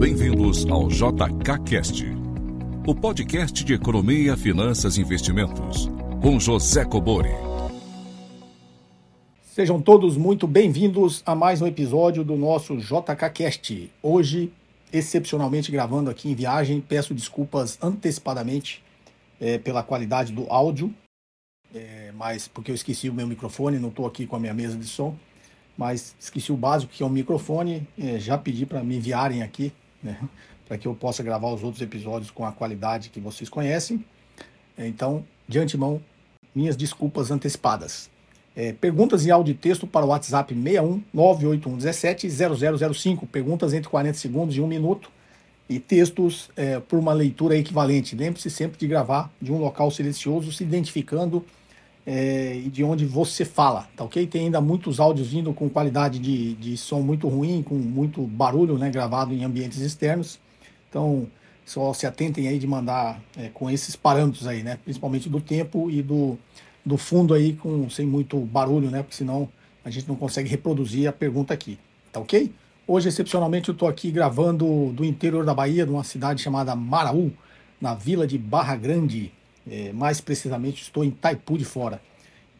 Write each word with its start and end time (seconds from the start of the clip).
Bem-vindos 0.00 0.64
ao 0.64 0.88
JKCast, 0.88 2.06
o 2.86 2.94
podcast 2.94 3.62
de 3.62 3.74
economia, 3.74 4.34
finanças 4.34 4.96
e 4.96 5.02
investimentos, 5.02 5.90
com 6.22 6.40
José 6.40 6.86
Cobori. 6.86 7.28
Sejam 9.42 9.78
todos 9.78 10.16
muito 10.16 10.46
bem-vindos 10.46 11.22
a 11.26 11.34
mais 11.34 11.60
um 11.60 11.66
episódio 11.66 12.24
do 12.24 12.34
nosso 12.34 12.78
JKCast. 12.78 13.92
Hoje, 14.02 14.50
excepcionalmente 14.90 15.70
gravando 15.70 16.08
aqui 16.08 16.30
em 16.30 16.34
viagem, 16.34 16.80
peço 16.80 17.12
desculpas 17.12 17.78
antecipadamente 17.82 18.82
é, 19.38 19.58
pela 19.58 19.82
qualidade 19.82 20.32
do 20.32 20.46
áudio, 20.48 20.94
é, 21.74 22.10
mas 22.16 22.48
porque 22.48 22.70
eu 22.70 22.74
esqueci 22.74 23.10
o 23.10 23.12
meu 23.12 23.26
microfone, 23.26 23.78
não 23.78 23.90
estou 23.90 24.06
aqui 24.06 24.26
com 24.26 24.34
a 24.34 24.40
minha 24.40 24.54
mesa 24.54 24.78
de 24.78 24.86
som, 24.86 25.14
mas 25.76 26.16
esqueci 26.18 26.50
o 26.50 26.56
básico 26.56 26.90
que 26.90 27.02
é 27.02 27.06
o 27.06 27.10
microfone. 27.10 27.86
É, 27.98 28.18
já 28.18 28.38
pedi 28.38 28.64
para 28.64 28.82
me 28.82 28.96
enviarem 28.96 29.42
aqui 29.42 29.70
né? 30.02 30.18
para 30.66 30.78
que 30.78 30.86
eu 30.86 30.94
possa 30.94 31.22
gravar 31.22 31.48
os 31.48 31.64
outros 31.64 31.82
episódios 31.82 32.30
com 32.30 32.46
a 32.46 32.52
qualidade 32.52 33.08
que 33.08 33.18
vocês 33.18 33.48
conhecem. 33.48 34.04
Então, 34.78 35.24
de 35.48 35.58
antemão, 35.58 36.00
minhas 36.54 36.76
desculpas 36.76 37.30
antecipadas. 37.30 38.08
É, 38.54 38.72
perguntas 38.72 39.26
em 39.26 39.30
áudio 39.30 39.52
e 39.52 39.54
texto 39.54 39.86
para 39.86 40.04
o 40.04 40.08
WhatsApp 40.08 40.54
61 40.54 41.02
981 41.12 41.76
17 41.76 42.28
0005. 42.94 43.26
Perguntas 43.26 43.72
entre 43.72 43.88
40 43.88 44.18
segundos 44.18 44.56
e 44.56 44.60
1 44.60 44.66
minuto. 44.66 45.10
E 45.68 45.78
textos 45.78 46.50
é, 46.56 46.80
por 46.80 46.98
uma 46.98 47.12
leitura 47.12 47.56
equivalente. 47.56 48.16
Lembre-se 48.16 48.50
sempre 48.50 48.78
de 48.78 48.86
gravar 48.86 49.30
de 49.40 49.52
um 49.52 49.58
local 49.58 49.90
silencioso, 49.90 50.52
se 50.52 50.64
identificando 50.64 51.44
é, 52.06 52.56
e 52.56 52.68
de 52.68 52.82
onde 52.82 53.04
você 53.04 53.44
fala, 53.44 53.88
tá 53.96 54.04
ok? 54.04 54.26
Tem 54.26 54.46
ainda 54.46 54.60
muitos 54.60 55.00
áudios 55.00 55.28
vindo 55.28 55.52
com 55.52 55.68
qualidade 55.68 56.18
de, 56.18 56.54
de 56.54 56.76
som 56.76 57.00
muito 57.00 57.28
ruim, 57.28 57.62
com 57.62 57.74
muito 57.74 58.22
barulho, 58.22 58.78
né, 58.78 58.90
gravado 58.90 59.32
em 59.34 59.44
ambientes 59.44 59.78
externos. 59.80 60.38
Então, 60.88 61.26
só 61.64 61.92
se 61.92 62.06
atentem 62.06 62.48
aí 62.48 62.58
de 62.58 62.66
mandar 62.66 63.20
é, 63.36 63.48
com 63.48 63.70
esses 63.70 63.94
parâmetros 63.94 64.46
aí, 64.46 64.62
né? 64.62 64.78
Principalmente 64.82 65.28
do 65.28 65.40
tempo 65.40 65.88
e 65.90 66.02
do, 66.02 66.36
do 66.84 66.96
fundo 66.96 67.32
aí, 67.32 67.52
com, 67.52 67.88
sem 67.88 68.06
muito 68.06 68.38
barulho, 68.40 68.90
né? 68.90 69.02
Porque 69.02 69.14
senão 69.16 69.48
a 69.84 69.90
gente 69.90 70.08
não 70.08 70.16
consegue 70.16 70.48
reproduzir 70.48 71.08
a 71.08 71.12
pergunta 71.12 71.54
aqui, 71.54 71.78
tá 72.10 72.18
ok? 72.18 72.52
Hoje, 72.88 73.08
excepcionalmente, 73.08 73.68
eu 73.68 73.72
estou 73.72 73.88
aqui 73.88 74.10
gravando 74.10 74.92
do 74.92 75.04
interior 75.04 75.44
da 75.44 75.54
Bahia, 75.54 75.86
de 75.86 75.92
uma 75.92 76.02
cidade 76.02 76.42
chamada 76.42 76.74
Maraú, 76.74 77.30
na 77.80 77.94
vila 77.94 78.26
de 78.26 78.36
Barra 78.36 78.74
Grande, 78.74 79.32
é, 79.70 79.92
mais 79.92 80.20
precisamente, 80.20 80.82
estou 80.82 81.04
em 81.04 81.10
Taipu 81.10 81.56
de 81.56 81.64
Fora. 81.64 82.02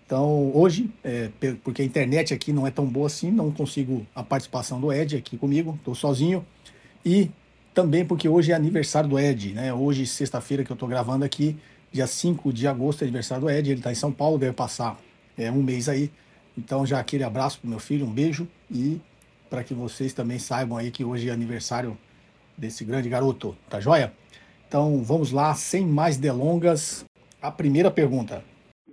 Então, 0.06 0.50
hoje, 0.55 0.91
é, 1.05 1.28
porque 1.62 1.83
a 1.83 1.84
internet 1.84 2.33
aqui 2.33 2.52
não 2.52 2.67
é 2.67 2.70
tão 2.70 2.86
boa 2.86 3.06
assim, 3.06 3.30
não 3.30 3.50
consigo 3.50 4.06
a 4.14 4.22
participação 4.22 4.80
do 4.80 4.92
Ed 4.92 5.17
aqui 5.17 5.36
comigo, 5.36 5.75
estou 5.78 5.94
sozinho. 5.94 6.44
E 7.05 7.30
também 7.75 8.05
porque 8.05 8.28
hoje 8.28 8.52
é 8.52 8.55
aniversário 8.55 9.08
do 9.08 9.19
Ed, 9.19 9.52
né? 9.52 9.72
Hoje, 9.72 10.06
sexta-feira 10.06 10.64
que 10.64 10.70
eu 10.70 10.75
estou 10.75 10.89
gravando 10.89 11.25
aqui, 11.25 11.56
dia 11.92 12.06
5 12.06 12.52
de 12.52 12.67
agosto 12.67 13.02
é 13.02 13.05
aniversário 13.05 13.45
do 13.45 13.50
Ed, 13.50 13.70
ele 13.70 13.80
está 13.80 13.92
em 13.92 13.95
São 13.95 14.12
Paulo, 14.12 14.39
deve 14.39 14.52
passar 14.52 15.00
é, 15.36 15.50
um 15.50 15.62
mês 15.62 15.89
aí. 15.89 16.11
Então, 16.56 16.84
já 16.84 16.98
aquele 16.98 17.24
abraço 17.24 17.61
para 17.61 17.70
meu 17.70 17.78
filho, 17.78 18.05
um 18.05 18.12
beijo 18.12 18.48
e 18.70 19.00
para 19.48 19.64
que 19.64 19.74
vocês 19.74 20.12
também 20.12 20.39
saibam 20.39 20.77
aí 20.77 20.91
que 20.91 21.05
hoje 21.05 21.28
é 21.28 21.33
aniversário 21.33 21.97
desse 22.56 22.84
grande 22.84 23.08
garoto, 23.08 23.56
tá 23.69 23.80
joia? 23.80 24.12
Então 24.70 25.02
vamos 25.02 25.32
lá, 25.32 25.52
sem 25.52 25.84
mais 25.84 26.16
delongas, 26.16 27.04
a 27.42 27.50
primeira 27.50 27.90
pergunta. 27.90 28.44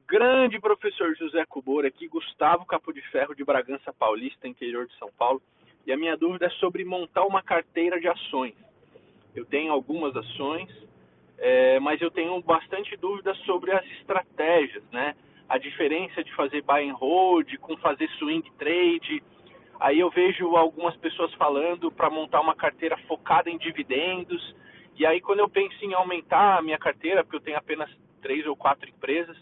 Grande 0.07 0.59
professor 0.59 1.15
José 1.15 1.45
Cubor 1.45 1.85
aqui, 1.85 2.07
Gustavo 2.07 2.65
Capo 2.65 2.91
de 2.91 2.99
Ferro 3.11 3.35
de 3.35 3.45
Bragança 3.45 3.93
Paulista, 3.93 4.47
interior 4.47 4.87
de 4.87 4.97
São 4.97 5.11
Paulo. 5.15 5.39
E 5.85 5.93
a 5.93 5.95
minha 5.97 6.17
dúvida 6.17 6.47
é 6.47 6.49
sobre 6.59 6.83
montar 6.83 7.27
uma 7.27 7.43
carteira 7.43 7.99
de 7.99 8.07
ações. 8.07 8.55
Eu 9.35 9.45
tenho 9.45 9.71
algumas 9.71 10.15
ações, 10.15 10.67
é, 11.37 11.79
mas 11.79 12.01
eu 12.01 12.09
tenho 12.09 12.41
bastante 12.41 12.97
dúvidas 12.97 13.37
sobre 13.45 13.71
as 13.71 13.85
estratégias, 13.99 14.83
né? 14.91 15.13
A 15.47 15.59
diferença 15.59 16.23
de 16.23 16.33
fazer 16.33 16.63
buy 16.63 16.89
and 16.89 16.95
hold 16.95 17.55
com 17.57 17.77
fazer 17.77 18.09
swing 18.17 18.51
trade. 18.57 19.21
Aí 19.79 19.99
eu 19.99 20.09
vejo 20.09 20.55
algumas 20.55 20.97
pessoas 20.97 21.31
falando 21.35 21.91
para 21.91 22.09
montar 22.09 22.41
uma 22.41 22.55
carteira 22.55 22.97
focada 23.07 23.47
em 23.47 23.59
dividendos 23.59 24.55
e 24.97 25.05
aí, 25.05 25.21
quando 25.21 25.39
eu 25.39 25.49
penso 25.49 25.75
em 25.85 25.93
aumentar 25.93 26.57
a 26.57 26.61
minha 26.61 26.77
carteira, 26.77 27.23
porque 27.23 27.37
eu 27.37 27.41
tenho 27.41 27.57
apenas 27.57 27.89
três 28.21 28.45
ou 28.47 28.55
quatro 28.55 28.89
empresas 28.89 29.37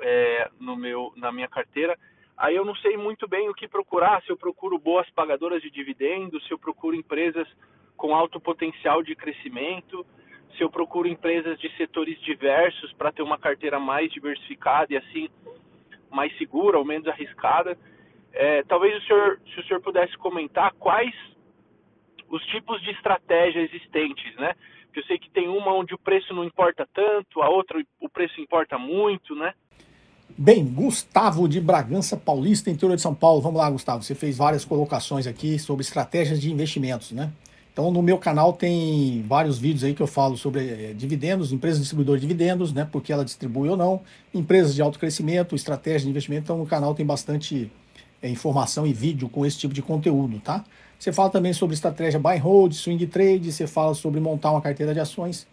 é, 0.00 0.50
no 0.60 0.76
meu, 0.76 1.12
na 1.16 1.32
minha 1.32 1.48
carteira, 1.48 1.98
aí 2.36 2.54
eu 2.54 2.64
não 2.64 2.74
sei 2.76 2.96
muito 2.96 3.26
bem 3.26 3.48
o 3.48 3.54
que 3.54 3.66
procurar. 3.66 4.22
Se 4.22 4.30
eu 4.30 4.36
procuro 4.36 4.78
boas 4.78 5.08
pagadoras 5.10 5.62
de 5.62 5.70
dividendos, 5.70 6.46
se 6.46 6.52
eu 6.52 6.58
procuro 6.58 6.94
empresas 6.94 7.48
com 7.96 8.14
alto 8.14 8.38
potencial 8.38 9.02
de 9.02 9.14
crescimento, 9.14 10.04
se 10.56 10.62
eu 10.62 10.70
procuro 10.70 11.08
empresas 11.08 11.58
de 11.58 11.74
setores 11.76 12.20
diversos 12.20 12.92
para 12.92 13.10
ter 13.10 13.22
uma 13.22 13.38
carteira 13.38 13.80
mais 13.80 14.12
diversificada 14.12 14.92
e 14.92 14.96
assim 14.96 15.28
mais 16.10 16.36
segura 16.38 16.78
ou 16.78 16.84
menos 16.84 17.08
arriscada. 17.08 17.76
É, 18.32 18.62
talvez 18.64 18.96
o 18.96 19.06
senhor, 19.06 19.40
se 19.52 19.60
o 19.60 19.64
senhor 19.64 19.80
pudesse 19.80 20.16
comentar 20.18 20.72
quais 20.74 21.14
os 22.28 22.44
tipos 22.46 22.82
de 22.82 22.90
estratégia 22.90 23.60
existentes, 23.60 24.34
né? 24.36 24.54
Eu 24.94 25.02
sei 25.04 25.18
que 25.18 25.30
tem 25.30 25.48
uma 25.48 25.74
onde 25.74 25.94
o 25.94 25.98
preço 25.98 26.32
não 26.32 26.44
importa 26.44 26.88
tanto, 26.94 27.42
a 27.42 27.48
outra 27.48 27.82
o 28.00 28.08
preço 28.08 28.40
importa 28.40 28.78
muito, 28.78 29.34
né? 29.34 29.52
Bem, 30.36 30.64
Gustavo 30.64 31.48
de 31.48 31.60
Bragança 31.60 32.16
Paulista, 32.16 32.70
interior 32.70 32.96
de 32.96 33.02
São 33.02 33.14
Paulo. 33.14 33.40
Vamos 33.40 33.58
lá, 33.58 33.70
Gustavo. 33.70 34.02
Você 34.02 34.14
fez 34.14 34.36
várias 34.36 34.64
colocações 34.64 35.26
aqui 35.26 35.58
sobre 35.58 35.82
estratégias 35.82 36.40
de 36.40 36.50
investimentos, 36.50 37.12
né? 37.12 37.32
Então, 37.72 37.90
no 37.90 38.00
meu 38.02 38.18
canal 38.18 38.52
tem 38.52 39.24
vários 39.26 39.58
vídeos 39.58 39.82
aí 39.82 39.94
que 39.94 40.00
eu 40.00 40.06
falo 40.06 40.36
sobre 40.36 40.60
é, 40.60 40.92
dividendos, 40.92 41.52
empresas 41.52 41.80
distribuidoras 41.80 42.20
de 42.20 42.26
dividendos, 42.26 42.72
né? 42.72 42.88
Porque 42.90 43.12
ela 43.12 43.24
distribui 43.24 43.68
ou 43.68 43.76
não, 43.76 44.00
empresas 44.32 44.74
de 44.74 44.80
alto 44.80 44.98
crescimento, 44.98 45.56
estratégia 45.56 46.02
de 46.02 46.10
investimento. 46.10 46.44
Então, 46.44 46.58
no 46.58 46.66
canal 46.66 46.94
tem 46.94 47.04
bastante 47.04 47.70
é, 48.22 48.28
informação 48.28 48.86
e 48.86 48.92
vídeo 48.92 49.28
com 49.28 49.44
esse 49.44 49.58
tipo 49.58 49.74
de 49.74 49.82
conteúdo, 49.82 50.38
tá? 50.38 50.64
Você 50.98 51.12
fala 51.12 51.30
também 51.30 51.52
sobre 51.52 51.74
estratégia 51.74 52.18
buy 52.18 52.36
and 52.36 52.42
hold, 52.42 52.72
swing 52.72 53.06
trade, 53.06 53.52
você 53.52 53.66
fala 53.66 53.94
sobre 53.94 54.20
montar 54.20 54.50
uma 54.52 54.60
carteira 54.60 54.94
de 54.94 55.00
ações. 55.00 55.46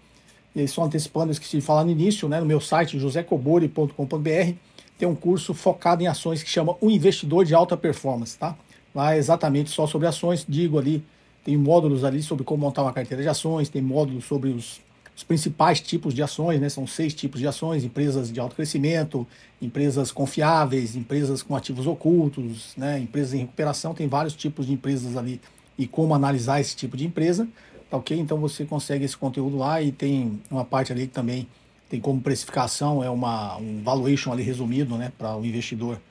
E 0.55 0.67
só 0.67 0.83
antecipando, 0.83 1.27
eu 1.27 1.33
esqueci 1.33 1.57
de 1.57 1.61
falar 1.63 1.83
no 1.83 1.91
início, 1.91 2.27
né, 2.27 2.39
no 2.39 2.45
meu 2.45 2.59
site 2.59 2.99
josecobori.com.br, 2.99 4.53
tem 4.97 5.07
um 5.07 5.15
curso 5.15 5.53
focado 5.53 6.03
em 6.03 6.07
ações 6.07 6.43
que 6.43 6.49
chama 6.49 6.75
O 6.79 6.89
Investidor 6.89 7.45
de 7.45 7.55
Alta 7.55 7.75
Performance, 7.75 8.37
tá? 8.37 8.55
Lá 8.93 9.15
é 9.15 9.17
exatamente 9.17 9.69
só 9.69 9.87
sobre 9.87 10.07
ações, 10.07 10.45
digo 10.47 10.77
ali, 10.77 11.03
tem 11.43 11.57
módulos 11.57 12.03
ali 12.03 12.21
sobre 12.21 12.43
como 12.43 12.61
montar 12.65 12.83
uma 12.83 12.93
carteira 12.93 13.23
de 13.23 13.29
ações, 13.29 13.69
tem 13.69 13.81
módulos 13.81 14.25
sobre 14.25 14.49
os 14.49 14.79
os 15.21 15.23
principais 15.23 15.79
tipos 15.79 16.15
de 16.15 16.23
ações, 16.23 16.59
né? 16.59 16.67
São 16.67 16.87
seis 16.87 17.13
tipos 17.13 17.39
de 17.39 17.47
ações: 17.47 17.83
empresas 17.83 18.31
de 18.31 18.39
alto 18.39 18.55
crescimento, 18.55 19.25
empresas 19.61 20.11
confiáveis, 20.11 20.95
empresas 20.95 21.43
com 21.43 21.55
ativos 21.55 21.85
ocultos, 21.85 22.73
né? 22.75 22.99
Empresas 22.99 23.35
em 23.35 23.39
recuperação, 23.39 23.93
tem 23.93 24.07
vários 24.07 24.33
tipos 24.33 24.65
de 24.65 24.73
empresas 24.73 25.15
ali 25.15 25.39
e 25.77 25.87
como 25.87 26.13
analisar 26.13 26.59
esse 26.59 26.75
tipo 26.75 26.97
de 26.97 27.05
empresa, 27.05 27.47
tá 27.89 27.97
ok? 27.97 28.17
Então 28.19 28.39
você 28.39 28.65
consegue 28.65 29.05
esse 29.05 29.15
conteúdo 29.15 29.57
lá 29.57 29.81
e 29.81 29.91
tem 29.91 30.41
uma 30.49 30.65
parte 30.65 30.91
ali 30.91 31.07
que 31.07 31.13
também 31.13 31.47
tem 31.87 31.99
como 31.99 32.19
precificação, 32.19 33.03
é 33.03 33.09
uma, 33.09 33.57
um 33.57 33.81
valuation 33.83 34.31
ali 34.31 34.41
resumido, 34.41 34.97
né? 34.97 35.11
Para 35.17 35.37
o 35.37 35.45
investidor 35.45 36.01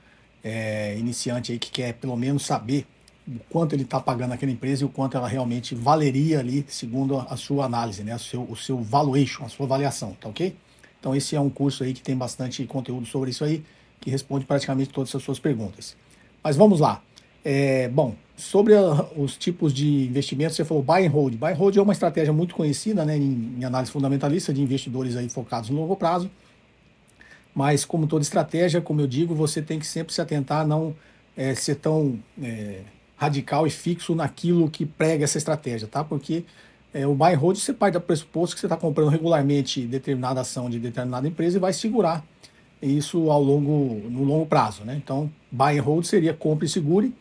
é, 0.42 0.96
iniciante 0.98 1.50
aí 1.52 1.58
que 1.58 1.70
quer 1.70 1.94
pelo 1.94 2.16
menos 2.16 2.44
saber 2.46 2.86
o 3.26 3.38
quanto 3.48 3.74
ele 3.74 3.82
está 3.82 4.00
pagando 4.00 4.32
aquela 4.32 4.50
empresa 4.50 4.82
e 4.82 4.86
o 4.86 4.88
quanto 4.88 5.16
ela 5.16 5.28
realmente 5.28 5.74
valeria 5.74 6.40
ali, 6.40 6.64
segundo 6.68 7.18
a, 7.18 7.36
sua 7.36 7.64
análise, 7.64 8.02
né? 8.02 8.14
o, 8.14 8.18
seu, 8.18 8.42
o 8.42 8.56
seu 8.56 8.78
valuation, 8.78 9.44
a 9.44 9.48
sua 9.48 9.66
avaliação, 9.66 10.16
tá 10.20 10.28
ok? 10.28 10.54
Então 10.98 11.14
esse 11.14 11.36
é 11.36 11.40
um 11.40 11.50
curso 11.50 11.84
aí 11.84 11.92
que 11.92 12.02
tem 12.02 12.16
bastante 12.16 12.64
conteúdo 12.66 13.06
sobre 13.06 13.30
isso 13.30 13.44
aí, 13.44 13.62
que 14.00 14.10
responde 14.10 14.44
praticamente 14.44 14.90
todas 14.90 15.14
as 15.14 15.22
suas 15.22 15.38
perguntas. 15.38 15.96
Mas 16.42 16.56
vamos 16.56 16.80
lá. 16.80 17.02
É, 17.44 17.88
bom, 17.88 18.14
sobre 18.36 18.74
a, 18.74 19.06
os 19.16 19.36
tipos 19.36 19.72
de 19.72 20.06
investimentos, 20.06 20.56
você 20.56 20.64
falou 20.64 20.82
buy 20.82 21.06
and 21.06 21.10
hold. 21.10 21.34
Buy 21.36 21.52
and 21.52 21.56
hold 21.56 21.76
é 21.76 21.82
uma 21.82 21.92
estratégia 21.92 22.32
muito 22.32 22.54
conhecida 22.54 23.04
né, 23.04 23.16
em, 23.16 23.56
em 23.58 23.64
análise 23.64 23.92
fundamentalista 23.92 24.52
de 24.52 24.60
investidores 24.60 25.16
aí 25.16 25.28
focados 25.28 25.70
no 25.70 25.80
longo 25.80 25.96
prazo. 25.96 26.30
Mas 27.54 27.84
como 27.84 28.06
toda 28.06 28.22
estratégia, 28.22 28.80
como 28.80 29.00
eu 29.00 29.06
digo, 29.06 29.34
você 29.34 29.60
tem 29.60 29.78
que 29.78 29.86
sempre 29.86 30.12
se 30.12 30.20
atentar 30.20 30.62
a 30.62 30.66
não 30.66 30.94
é, 31.36 31.54
ser 31.54 31.76
tão 31.76 32.18
é, 32.42 32.80
radical 33.20 33.66
e 33.66 33.70
fixo 33.70 34.14
naquilo 34.14 34.70
que 34.70 34.86
prega 34.86 35.24
essa 35.24 35.36
estratégia, 35.36 35.86
tá? 35.86 36.02
Porque 36.02 36.42
é, 36.94 37.06
o 37.06 37.14
buy 37.14 37.34
and 37.34 37.36
hold 37.36 37.58
você 37.58 37.74
parte 37.74 37.92
do 37.92 38.00
pressuposto 38.00 38.56
que 38.56 38.60
você 38.60 38.66
está 38.66 38.78
comprando 38.78 39.10
regularmente 39.10 39.82
determinada 39.82 40.40
ação 40.40 40.70
de 40.70 40.78
determinada 40.78 41.28
empresa 41.28 41.58
e 41.58 41.60
vai 41.60 41.74
segurar 41.74 42.24
isso 42.80 43.30
ao 43.30 43.42
longo, 43.42 44.08
no 44.08 44.24
longo 44.24 44.46
prazo, 44.46 44.84
né? 44.86 44.96
Então, 44.96 45.30
buy 45.52 45.78
and 45.78 45.82
hold 45.82 46.06
seria 46.06 46.32
compre 46.32 46.64
e 46.64 46.68
segure, 46.70 47.14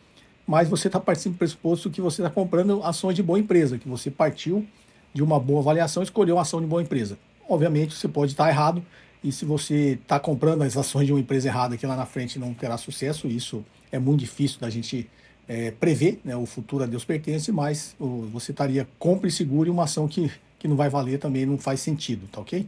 mas 0.46 0.70
você 0.70 0.88
está 0.88 0.98
partindo 0.98 1.34
do 1.34 1.38
pressuposto 1.38 1.90
que 1.90 2.00
você 2.00 2.22
está 2.22 2.30
comprando 2.30 2.82
ações 2.82 3.14
de 3.14 3.22
boa 3.22 3.38
empresa, 3.38 3.76
que 3.76 3.86
você 3.86 4.10
partiu 4.10 4.66
de 5.12 5.22
uma 5.22 5.38
boa 5.38 5.60
avaliação 5.60 6.02
escolheu 6.02 6.36
uma 6.36 6.42
ação 6.42 6.62
de 6.62 6.66
boa 6.66 6.80
empresa. 6.80 7.18
Obviamente, 7.46 7.94
você 7.94 8.08
pode 8.08 8.32
estar 8.32 8.48
errado, 8.48 8.82
e 9.22 9.30
se 9.30 9.44
você 9.44 9.98
está 10.02 10.18
comprando 10.18 10.62
as 10.62 10.78
ações 10.78 11.04
de 11.04 11.12
uma 11.12 11.20
empresa 11.20 11.48
errada 11.48 11.76
que 11.76 11.86
lá 11.86 11.94
na 11.94 12.06
frente 12.06 12.38
não 12.38 12.54
terá 12.54 12.78
sucesso, 12.78 13.28
isso 13.28 13.62
é 13.92 13.98
muito 13.98 14.20
difícil 14.20 14.58
da 14.58 14.70
gente 14.70 15.10
é, 15.50 15.72
prever, 15.72 16.20
né, 16.24 16.36
o 16.36 16.46
futuro 16.46 16.84
a 16.84 16.86
Deus 16.86 17.04
pertence, 17.04 17.50
mas 17.50 17.96
você 18.32 18.52
estaria 18.52 18.86
compre 19.00 19.32
seguro 19.32 19.68
e 19.68 19.72
uma 19.72 19.82
ação 19.82 20.06
que, 20.06 20.30
que 20.60 20.68
não 20.68 20.76
vai 20.76 20.88
valer 20.88 21.18
também 21.18 21.44
não 21.44 21.58
faz 21.58 21.80
sentido, 21.80 22.28
tá 22.30 22.40
ok? 22.40 22.64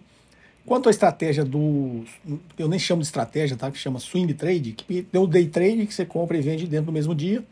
Quanto 0.66 0.88
à 0.88 0.90
estratégia 0.90 1.44
do. 1.44 2.04
Eu 2.58 2.68
nem 2.68 2.80
chamo 2.80 3.00
de 3.00 3.06
estratégia, 3.06 3.56
tá? 3.56 3.70
Que 3.70 3.78
chama 3.78 4.00
swing 4.00 4.34
trade, 4.34 4.72
que 4.72 5.06
é 5.12 5.18
o 5.18 5.28
day 5.28 5.46
trade 5.46 5.86
que 5.86 5.94
você 5.94 6.04
compra 6.04 6.36
e 6.36 6.40
vende 6.40 6.66
dentro 6.66 6.86
do 6.86 6.92
mesmo 6.92 7.14
dia. 7.14 7.44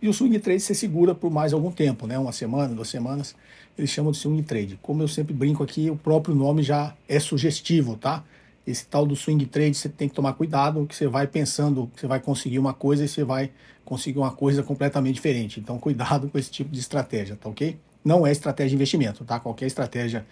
E 0.00 0.08
o 0.08 0.12
swing 0.12 0.38
trade 0.38 0.60
você 0.60 0.74
segura 0.74 1.14
por 1.14 1.30
mais 1.30 1.52
algum 1.52 1.70
tempo, 1.70 2.06
né? 2.06 2.18
Uma 2.18 2.32
semana, 2.32 2.74
duas 2.74 2.88
semanas. 2.88 3.34
Eles 3.76 3.90
chamam 3.90 4.10
de 4.12 4.18
swing 4.18 4.42
trade. 4.42 4.78
Como 4.82 5.02
eu 5.02 5.08
sempre 5.08 5.34
brinco 5.34 5.62
aqui, 5.62 5.90
o 5.90 5.96
próprio 5.96 6.34
nome 6.34 6.62
já 6.62 6.94
é 7.06 7.20
sugestivo, 7.20 7.96
tá? 7.96 8.24
Esse 8.68 8.86
tal 8.86 9.06
do 9.06 9.16
swing 9.16 9.46
trade 9.46 9.74
você 9.74 9.88
tem 9.88 10.10
que 10.10 10.14
tomar 10.14 10.34
cuidado, 10.34 10.86
que 10.86 10.94
você 10.94 11.06
vai 11.06 11.26
pensando 11.26 11.90
que 11.94 12.00
você 12.00 12.06
vai 12.06 12.20
conseguir 12.20 12.58
uma 12.58 12.74
coisa 12.74 13.02
e 13.02 13.08
você 13.08 13.24
vai 13.24 13.50
conseguir 13.82 14.18
uma 14.18 14.30
coisa 14.30 14.62
completamente 14.62 15.14
diferente. 15.14 15.58
Então, 15.58 15.78
cuidado 15.78 16.28
com 16.28 16.36
esse 16.38 16.50
tipo 16.50 16.70
de 16.70 16.78
estratégia, 16.78 17.34
tá 17.34 17.48
ok? 17.48 17.78
Não 18.04 18.26
é 18.26 18.30
estratégia 18.30 18.68
de 18.68 18.74
investimento, 18.74 19.24
tá? 19.24 19.40
Qualquer 19.40 19.64
estratégia 19.64 20.26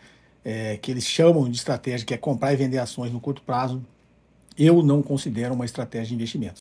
é, 0.44 0.76
que 0.76 0.90
eles 0.90 1.06
chamam 1.06 1.48
de 1.48 1.56
estratégia, 1.56 2.06
que 2.06 2.12
é 2.12 2.18
comprar 2.18 2.52
e 2.52 2.56
vender 2.56 2.76
ações 2.76 3.10
no 3.10 3.20
curto 3.20 3.40
prazo, 3.40 3.82
eu 4.58 4.82
não 4.82 5.02
considero 5.02 5.54
uma 5.54 5.64
estratégia 5.64 6.08
de 6.08 6.14
investimento. 6.14 6.58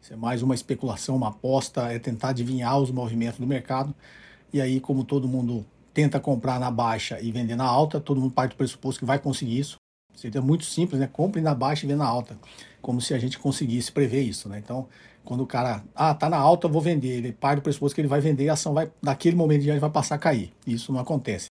Isso 0.00 0.14
é 0.14 0.16
mais 0.16 0.42
uma 0.42 0.54
especulação, 0.54 1.16
uma 1.16 1.28
aposta, 1.28 1.92
é 1.92 1.98
tentar 1.98 2.30
adivinhar 2.30 2.78
os 2.78 2.90
movimentos 2.90 3.38
do 3.38 3.46
mercado. 3.46 3.94
E 4.54 4.58
aí, 4.58 4.80
como 4.80 5.04
todo 5.04 5.28
mundo 5.28 5.66
tenta 5.92 6.18
comprar 6.18 6.58
na 6.58 6.70
baixa 6.70 7.20
e 7.20 7.30
vender 7.30 7.56
na 7.56 7.66
alta, 7.66 8.00
todo 8.00 8.18
mundo 8.18 8.32
parte 8.32 8.52
do 8.52 8.56
pressuposto 8.56 9.00
que 9.00 9.04
vai 9.04 9.18
conseguir 9.18 9.58
isso. 9.58 9.79
Seria 10.14 10.42
muito 10.42 10.64
simples, 10.64 11.00
né? 11.00 11.08
Compre 11.10 11.40
na 11.40 11.54
baixa 11.54 11.84
e 11.84 11.88
venda 11.88 12.04
na 12.04 12.08
alta. 12.08 12.36
Como 12.82 13.00
se 13.00 13.14
a 13.14 13.18
gente 13.18 13.38
conseguisse 13.38 13.90
prever 13.90 14.22
isso, 14.22 14.48
né? 14.48 14.58
Então, 14.58 14.86
quando 15.24 15.42
o 15.42 15.46
cara, 15.46 15.82
ah, 15.94 16.14
tá 16.14 16.28
na 16.28 16.36
alta, 16.36 16.66
eu 16.66 16.70
vou 16.70 16.82
vender. 16.82 17.18
Ele 17.18 17.32
parte 17.32 17.60
do 17.60 17.62
pressuposto 17.62 17.94
que 17.94 18.00
ele 18.00 18.08
vai 18.08 18.20
vender 18.20 18.44
e 18.44 18.48
a 18.48 18.54
ação 18.54 18.74
vai, 18.74 18.90
daquele 19.02 19.36
momento 19.36 19.62
já 19.62 19.78
vai 19.78 19.90
passar 19.90 20.16
a 20.16 20.18
cair. 20.18 20.52
Isso 20.66 20.92
não 20.92 21.00
acontece 21.00 21.50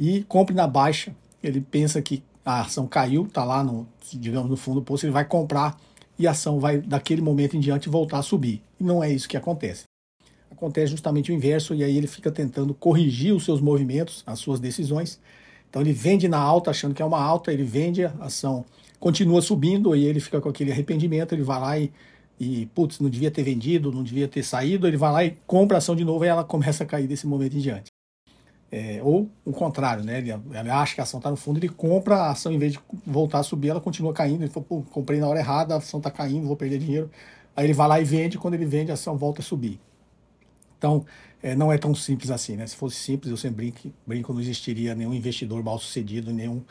e 0.00 0.24
compre 0.24 0.54
na 0.54 0.66
baixa. 0.66 1.14
Ele 1.42 1.60
pensa 1.60 2.00
que 2.00 2.22
a 2.42 2.62
ação 2.62 2.86
caiu, 2.86 3.26
está 3.26 3.44
lá 3.44 3.62
no, 3.62 3.86
digamos, 4.14 4.48
no 4.48 4.56
fundo 4.56 4.80
do 4.80 4.82
poço, 4.82 5.04
ele 5.04 5.12
vai 5.12 5.26
comprar 5.26 5.78
e 6.18 6.26
a 6.26 6.30
ação 6.30 6.58
vai, 6.58 6.78
daquele 6.78 7.20
momento 7.20 7.54
em 7.54 7.60
diante, 7.60 7.90
voltar 7.90 8.18
a 8.18 8.22
subir. 8.22 8.62
E 8.80 8.84
não 8.84 9.04
é 9.04 9.12
isso 9.12 9.28
que 9.28 9.36
acontece. 9.36 9.84
Acontece 10.50 10.90
justamente 10.90 11.30
o 11.30 11.34
inverso, 11.34 11.74
e 11.74 11.84
aí 11.84 11.96
ele 11.96 12.06
fica 12.06 12.30
tentando 12.30 12.74
corrigir 12.74 13.34
os 13.34 13.44
seus 13.44 13.60
movimentos, 13.60 14.22
as 14.26 14.38
suas 14.38 14.58
decisões. 14.58 15.20
Então 15.70 15.80
ele 15.80 15.92
vende 15.92 16.28
na 16.28 16.38
alta, 16.38 16.70
achando 16.70 16.94
que 16.94 17.00
é 17.00 17.04
uma 17.04 17.22
alta, 17.22 17.52
ele 17.52 17.62
vende, 17.62 18.04
a 18.04 18.12
ação 18.20 18.64
continua 18.98 19.40
subindo, 19.40 19.94
e 19.96 20.04
ele 20.04 20.20
fica 20.20 20.40
com 20.40 20.48
aquele 20.48 20.72
arrependimento, 20.72 21.32
ele 21.32 21.44
vai 21.44 21.60
lá 21.60 21.78
e, 21.78 21.92
e 22.38 22.66
putz, 22.74 22.98
não 22.98 23.08
devia 23.08 23.30
ter 23.30 23.44
vendido, 23.44 23.92
não 23.92 24.02
devia 24.02 24.28
ter 24.28 24.42
saído, 24.42 24.86
ele 24.86 24.96
vai 24.96 25.12
lá 25.12 25.24
e 25.24 25.38
compra 25.46 25.76
a 25.76 25.78
ação 25.78 25.96
de 25.96 26.04
novo 26.04 26.24
e 26.24 26.28
ela 26.28 26.44
começa 26.44 26.82
a 26.82 26.86
cair 26.86 27.06
desse 27.06 27.26
momento 27.26 27.56
em 27.56 27.60
diante. 27.60 27.90
É, 28.72 29.00
ou 29.02 29.28
o 29.44 29.52
contrário, 29.52 30.04
né? 30.04 30.18
Ele, 30.18 30.30
ele 30.30 30.70
acha 30.70 30.94
que 30.94 31.00
a 31.00 31.04
ação 31.04 31.18
está 31.18 31.30
no 31.30 31.36
fundo, 31.36 31.58
ele 31.58 31.68
compra 31.68 32.16
a 32.16 32.30
ação, 32.30 32.52
em 32.52 32.58
vez 32.58 32.72
de 32.72 32.80
voltar 33.04 33.40
a 33.40 33.42
subir, 33.42 33.68
ela 33.68 33.80
continua 33.80 34.12
caindo. 34.12 34.42
Ele 34.42 34.50
fala, 34.50 34.64
pô, 34.68 34.82
comprei 34.82 35.18
na 35.18 35.26
hora 35.26 35.40
errada, 35.40 35.74
a 35.74 35.78
ação 35.78 35.98
está 35.98 36.10
caindo, 36.10 36.46
vou 36.46 36.56
perder 36.56 36.78
dinheiro. 36.78 37.10
Aí 37.56 37.66
ele 37.66 37.72
vai 37.72 37.88
lá 37.88 38.00
e 38.00 38.04
vende, 38.04 38.38
quando 38.38 38.54
ele 38.54 38.64
vende, 38.64 38.90
a 38.90 38.94
ação 38.94 39.16
volta 39.16 39.40
a 39.40 39.44
subir. 39.44 39.80
Então, 40.80 41.04
é, 41.42 41.54
não 41.54 41.70
é 41.70 41.76
tão 41.76 41.94
simples 41.94 42.30
assim, 42.30 42.56
né? 42.56 42.66
Se 42.66 42.74
fosse 42.74 42.96
simples, 42.96 43.30
eu 43.30 43.36
sempre 43.36 43.70
brinco, 43.70 43.94
brinco 44.06 44.32
não 44.32 44.40
existiria 44.40 44.94
nenhum 44.94 45.12
investidor 45.12 45.62
mal 45.62 45.78
sucedido, 45.78 46.32
nenhum, 46.32 46.62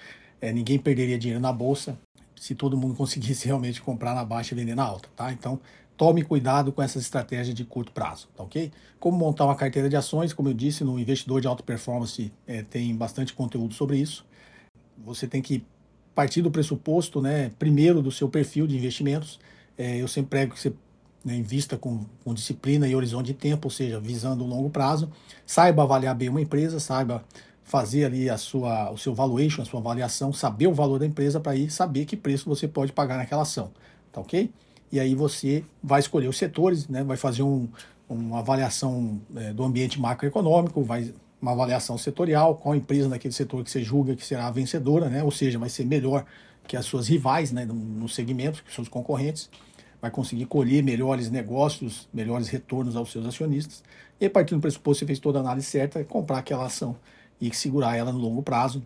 é, 0.42 0.52
ninguém 0.52 0.80
perderia 0.80 1.16
dinheiro 1.16 1.40
na 1.40 1.54
bolsa 1.54 1.96
se 2.36 2.56
todo 2.56 2.76
mundo 2.76 2.96
conseguisse 2.98 3.46
realmente 3.46 3.80
comprar 3.80 4.16
na 4.16 4.26
baixa 4.26 4.56
e 4.56 4.58
vender 4.58 4.74
na 4.74 4.84
alta, 4.84 5.08
tá? 5.16 5.32
Então, 5.32 5.60
tome 5.96 6.24
cuidado 6.24 6.72
com 6.72 6.82
essas 6.82 7.04
estratégias 7.04 7.54
de 7.54 7.64
curto 7.64 7.92
prazo, 7.92 8.28
tá 8.36 8.42
ok? 8.42 8.72
Como 9.00 9.16
montar 9.16 9.46
uma 9.46 9.56
carteira 9.56 9.88
de 9.88 9.96
ações, 9.96 10.34
como 10.34 10.50
eu 10.50 10.54
disse, 10.56 10.84
no 10.84 10.98
Investidor 10.98 11.40
de 11.40 11.48
Alta 11.48 11.62
Performance 11.62 12.34
é, 12.48 12.64
tem 12.64 12.96
bastante 12.96 13.32
conteúdo 13.34 13.76
sobre 13.76 13.98
isso. 13.98 14.26
Você 15.06 15.28
tem 15.28 15.40
que 15.40 15.64
partir 16.16 16.42
do 16.42 16.50
pressuposto, 16.50 17.22
né, 17.22 17.52
primeiro 17.60 18.02
do 18.02 18.12
seu 18.12 18.28
perfil 18.28 18.66
de 18.66 18.76
investimentos. 18.76 19.40
É, 19.78 19.98
eu 19.98 20.08
sempre 20.08 20.32
prego 20.32 20.54
que 20.54 20.60
você 20.60 20.74
né, 21.24 21.36
invista 21.36 21.78
com, 21.78 22.06
com 22.24 22.34
disciplina 22.34 22.88
e 22.88 22.96
horizonte 22.96 23.28
de 23.28 23.34
tempo, 23.34 23.68
ou 23.68 23.72
seja, 23.72 24.00
visando 24.00 24.44
o 24.44 24.48
longo 24.48 24.70
prazo. 24.70 25.10
Saiba 25.46 25.84
avaliar 25.84 26.16
bem 26.16 26.30
uma 26.30 26.42
empresa, 26.42 26.80
saiba 26.80 27.24
fazer 27.64 28.06
ali 28.06 28.30
a 28.30 28.38
sua, 28.38 28.92
o 28.92 28.98
seu 28.98 29.14
valuation, 29.14 29.62
a 29.62 29.66
sua 29.66 29.80
avaliação, 29.80 30.34
saber 30.34 30.68
o 30.68 30.74
valor 30.74 31.00
da 31.00 31.06
empresa 31.06 31.40
para 31.40 31.56
ir 31.56 31.70
saber 31.70 32.06
que 32.06 32.18
preço 32.18 32.50
você 32.50 32.68
pode 32.68 32.92
pagar 32.92 33.18
naquela 33.18 33.44
ação, 33.44 33.72
tá 34.12 34.20
ok? 34.20 34.50
e 34.92 35.00
aí 35.00 35.16
você 35.16 35.64
vai 35.84 36.00
escolher 36.00 36.28
os 36.28 36.38
setores, 36.38 36.88
né, 36.88 37.04
vai 37.04 37.18
fazer 37.18 37.44
um, 37.44 37.68
uma 38.08 38.40
avaliação 38.40 39.20
é, 39.36 39.54
do 39.54 39.64
ambiente 39.64 40.00
macroeconômico, 40.00 40.84
vai 40.84 41.14
uma 41.42 41.54
avaliação 41.54 41.98
setorial, 41.98 42.56
qual 42.56 42.76
empresa 42.76 43.08
naquele 43.08 43.34
setor 43.34 43.64
que 43.64 43.72
você 43.72 43.82
julga 43.82 44.14
que 44.14 44.26
será 44.26 44.48
a 44.48 44.52
vencedora, 44.52 45.08
né, 45.08 45.24
ou 45.24 45.32
seja, 45.32 45.58
vai 45.58 45.70
ser 45.70 45.86
melhor 45.86 46.26
que 46.68 46.76
as 46.76 46.86
suas 46.86 47.08
rivais 47.08 47.52
né, 47.52 47.66
no, 47.66 47.74
no 47.74 48.10
segmento, 48.10 48.62
que 48.64 48.82
os 48.82 48.90
concorrentes, 48.90 49.50
vai 50.02 50.10
conseguir 50.10 50.46
colher 50.46 50.84
melhores 50.84 51.30
negócios, 51.30 52.08
melhores 52.14 52.48
retornos 52.48 52.96
aos 52.96 53.12
seus 53.12 53.26
acionistas, 53.26 53.84
e 54.20 54.26
a 54.26 54.30
partir 54.30 54.56
do 54.56 54.62
pressuposto 54.62 55.00
você 55.00 55.06
fez 55.06 55.20
toda 55.20 55.40
a 55.40 55.42
análise 55.42 55.68
certa, 55.68 56.00
é 56.00 56.04
comprar 56.04 56.40
aquela 56.40 56.66
ação 56.66 56.96
e 57.40 57.54
segurar 57.54 57.96
ela 57.96 58.12
no 58.12 58.20
longo 58.20 58.42
prazo, 58.42 58.82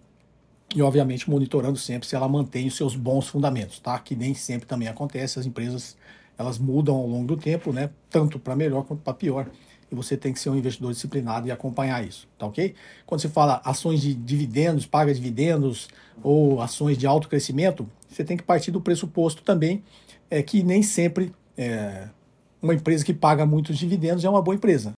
e 0.76 0.82
obviamente 0.82 1.30
monitorando 1.30 1.78
sempre 1.78 2.08
se 2.08 2.16
ela 2.16 2.28
mantém 2.28 2.68
os 2.68 2.76
seus 2.76 2.96
bons 2.96 3.28
fundamentos, 3.28 3.80
tá? 3.80 3.98
Que 4.00 4.16
nem 4.16 4.34
sempre 4.34 4.68
também 4.68 4.88
acontece, 4.88 5.40
as 5.40 5.46
empresas 5.46 5.96
elas 6.38 6.58
mudam 6.58 6.96
ao 6.96 7.08
longo 7.08 7.28
do 7.28 7.38
tempo, 7.38 7.72
né? 7.72 7.92
Tanto 8.10 8.40
para 8.40 8.56
melhor 8.56 8.84
quanto 8.84 9.02
para 9.02 9.14
pior. 9.14 9.50
E 9.92 9.96
você 9.96 10.18
tem 10.18 10.34
que 10.34 10.40
ser 10.40 10.50
um 10.50 10.56
investidor 10.56 10.92
disciplinado 10.92 11.48
e 11.48 11.52
acompanhar 11.52 12.04
isso, 12.04 12.28
tá 12.40 12.48
ok? 12.48 12.74
Quando 13.06 13.22
você 13.22 13.30
fala 13.30 13.62
ações 13.64 14.02
de 14.02 14.16
dividendos, 14.16 14.88
paga 14.88 15.14
dividendos 15.14 15.88
ou 16.24 16.60
ações 16.60 16.98
de 16.98 17.06
alto 17.06 17.30
crescimento, 17.30 17.88
você 18.10 18.24
tem 18.24 18.36
que 18.36 18.42
partir 18.42 18.72
do 18.72 18.82
pressuposto 18.82 19.44
também 19.44 19.84
é 20.34 20.42
que 20.42 20.64
nem 20.64 20.82
sempre 20.82 21.32
é, 21.56 22.08
uma 22.60 22.74
empresa 22.74 23.06
que 23.06 23.14
paga 23.14 23.46
muitos 23.46 23.78
dividendos 23.78 24.26
é 24.26 24.30
uma 24.30 24.42
boa 24.42 24.56
empresa. 24.56 24.94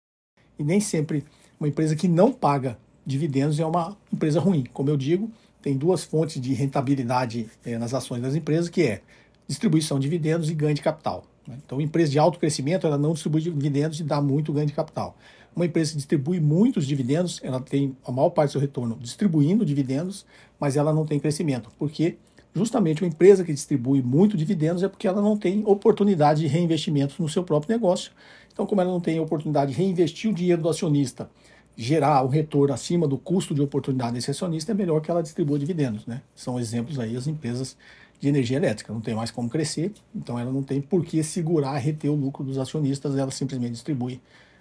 E 0.57 0.63
nem 0.63 0.79
sempre 0.79 1.25
uma 1.59 1.69
empresa 1.69 1.97
que 1.97 2.07
não 2.07 2.33
paga 2.33 2.79
dividendos 3.05 3.59
é 3.59 3.67
uma 3.67 3.97
empresa 4.13 4.39
ruim. 4.39 4.65
Como 4.73 4.89
eu 4.91 4.97
digo, 4.97 5.29
tem 5.61 5.77
duas 5.77 6.05
fontes 6.05 6.41
de 6.41 6.55
rentabilidade 6.55 7.49
eh, 7.65 7.77
nas 7.79 7.93
ações 7.93 8.23
das 8.23 8.37
empresas, 8.37 8.69
que 8.69 8.83
é 8.83 9.01
distribuição 9.49 9.99
de 9.99 10.09
dividendos 10.09 10.49
e 10.49 10.55
ganho 10.55 10.75
de 10.75 10.83
capital. 10.83 11.25
Né? 11.49 11.59
Então, 11.67 11.81
empresa 11.81 12.13
de 12.13 12.19
alto 12.19 12.39
crescimento, 12.39 12.87
ela 12.87 12.97
não 12.97 13.13
distribui 13.13 13.41
dividendos 13.41 13.99
e 13.99 14.05
dá 14.05 14.23
muito 14.23 14.53
ganho 14.53 14.69
de 14.69 14.73
capital. 14.73 15.17
Uma 15.57 15.67
empresa 15.67 15.91
que 15.91 15.97
distribui 15.97 16.39
muitos 16.39 16.87
dividendos, 16.87 17.41
ela 17.43 17.61
tem 17.61 17.97
a 18.07 18.13
maior 18.13 18.31
parte 18.31 18.51
do 18.51 18.53
seu 18.53 18.61
retorno 18.61 18.97
distribuindo 19.01 19.65
dividendos, 19.65 20.25
mas 20.61 20.77
ela 20.77 20.93
não 20.93 21.05
tem 21.05 21.19
crescimento. 21.19 21.71
Porque 21.77 22.19
justamente 22.55 23.03
uma 23.03 23.09
empresa 23.09 23.45
que 23.45 23.53
distribui 23.53 24.01
muito 24.01 24.37
dividendos 24.37 24.83
é 24.83 24.89
porque 24.89 25.09
ela 25.09 25.21
não 25.21 25.37
tem 25.37 25.63
oportunidade 25.67 26.41
de 26.41 26.47
reinvestimento 26.47 27.21
no 27.21 27.29
seu 27.29 27.43
próprio 27.43 27.75
negócio. 27.75 28.13
Então, 28.53 28.65
como 28.67 28.81
ela 28.81 28.91
não 28.91 29.01
tem 29.01 29.19
oportunidade 29.19 29.73
de 29.73 29.79
reinvestir 29.79 30.31
o 30.31 30.35
dinheiro 30.35 30.63
do 30.63 30.69
acionista 30.69 31.29
gerar 31.77 32.25
um 32.25 32.29
retorno 32.29 32.73
acima 32.73 33.07
do 33.07 33.19
custo 33.19 33.55
de 33.55 33.61
oportunidade 33.61 34.15
desse 34.15 34.31
acionista, 34.31 34.73
é 34.73 34.75
melhor 34.75 35.01
que 35.01 35.11
ela 35.11 35.23
distribua 35.23 35.59
dividendos. 35.59 36.07
Né? 36.07 36.23
São 36.35 36.59
exemplos 36.59 36.99
aí 36.99 37.17
as 37.17 37.27
empresas 37.27 37.77
de 38.21 38.29
energia 38.29 38.57
elétrica. 38.57 38.93
Não 38.93 39.01
tem 39.01 39.15
mais 39.15 39.31
como 39.31 39.49
crescer, 39.49 39.93
então 40.15 40.39
ela 40.39 40.53
não 40.53 40.63
tem 40.63 40.81
por 40.81 41.05
que 41.05 41.23
segurar, 41.23 41.77
reter 41.79 42.11
o 42.11 42.15
lucro 42.15 42.45
dos 42.45 42.59
acionistas, 42.59 43.17
ela 43.17 43.31
simplesmente 43.31 43.73
distribui, 43.73 44.21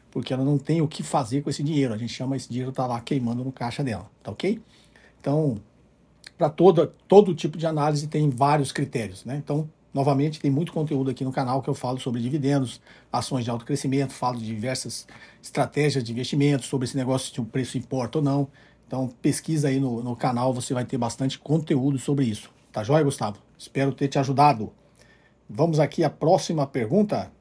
porque 0.10 0.34
ela 0.34 0.44
não 0.44 0.58
tem 0.58 0.82
o 0.82 0.88
que 0.88 1.04
fazer 1.04 1.42
com 1.42 1.50
esse 1.50 1.64
dinheiro. 1.64 1.94
A 1.94 1.98
gente 1.98 2.14
chama 2.14 2.36
esse 2.36 2.50
dinheiro 2.50 2.72
tá 2.72 2.88
lá 2.88 3.00
queimando 3.00 3.44
no 3.44 3.52
caixa 3.52 3.84
dela, 3.84 4.10
tá 4.22 4.32
ok? 4.32 4.60
Então, 5.22 5.58
para 6.38 6.50
todo, 6.50 6.88
todo 7.08 7.36
tipo 7.36 7.58
de 7.58 7.66
análise 7.66 8.08
tem 8.08 8.30
vários 8.30 8.72
critérios, 8.72 9.24
né? 9.26 9.36
Então, 9.38 9.70
Novamente, 9.94 10.40
tem 10.40 10.50
muito 10.50 10.74
conteúdo 10.74 11.12
aqui 11.12 11.24
no 11.24 11.32
canal 11.32 11.62
que 11.62 11.70
eu 11.70 11.76
falo 11.76 12.00
sobre 12.00 12.20
dividendos, 12.20 12.82
ações 13.12 13.44
de 13.44 13.52
alto 13.52 13.64
crescimento, 13.64 14.12
falo 14.12 14.40
de 14.40 14.46
diversas 14.46 15.08
estratégias 15.42 16.04
de 16.04 16.12
investimento, 16.12 16.66
sobre 16.66 16.86
esse 16.86 16.98
negócio 16.98 17.32
se 17.32 17.40
o 17.40 17.46
preço 17.46 17.78
importa 17.78 18.18
ou 18.18 18.24
não. 18.24 18.50
Então, 18.88 19.08
pesquisa 19.08 19.68
aí 19.68 19.80
no, 19.80 20.02
no 20.02 20.16
canal, 20.16 20.52
você 20.52 20.74
vai 20.74 20.84
ter 20.84 20.98
bastante 20.98 21.38
conteúdo 21.38 22.00
sobre 22.00 22.26
isso. 22.26 22.50
Tá 22.72 22.84
joia, 22.84 23.04
Gustavo? 23.04 23.38
Espero 23.56 23.94
ter 23.94 24.08
te 24.08 24.18
ajudado. 24.18 24.74
Vamos 25.48 25.80
aqui 25.80 26.04
à 26.04 26.10
próxima 26.10 26.66
pergunta. 26.66 27.32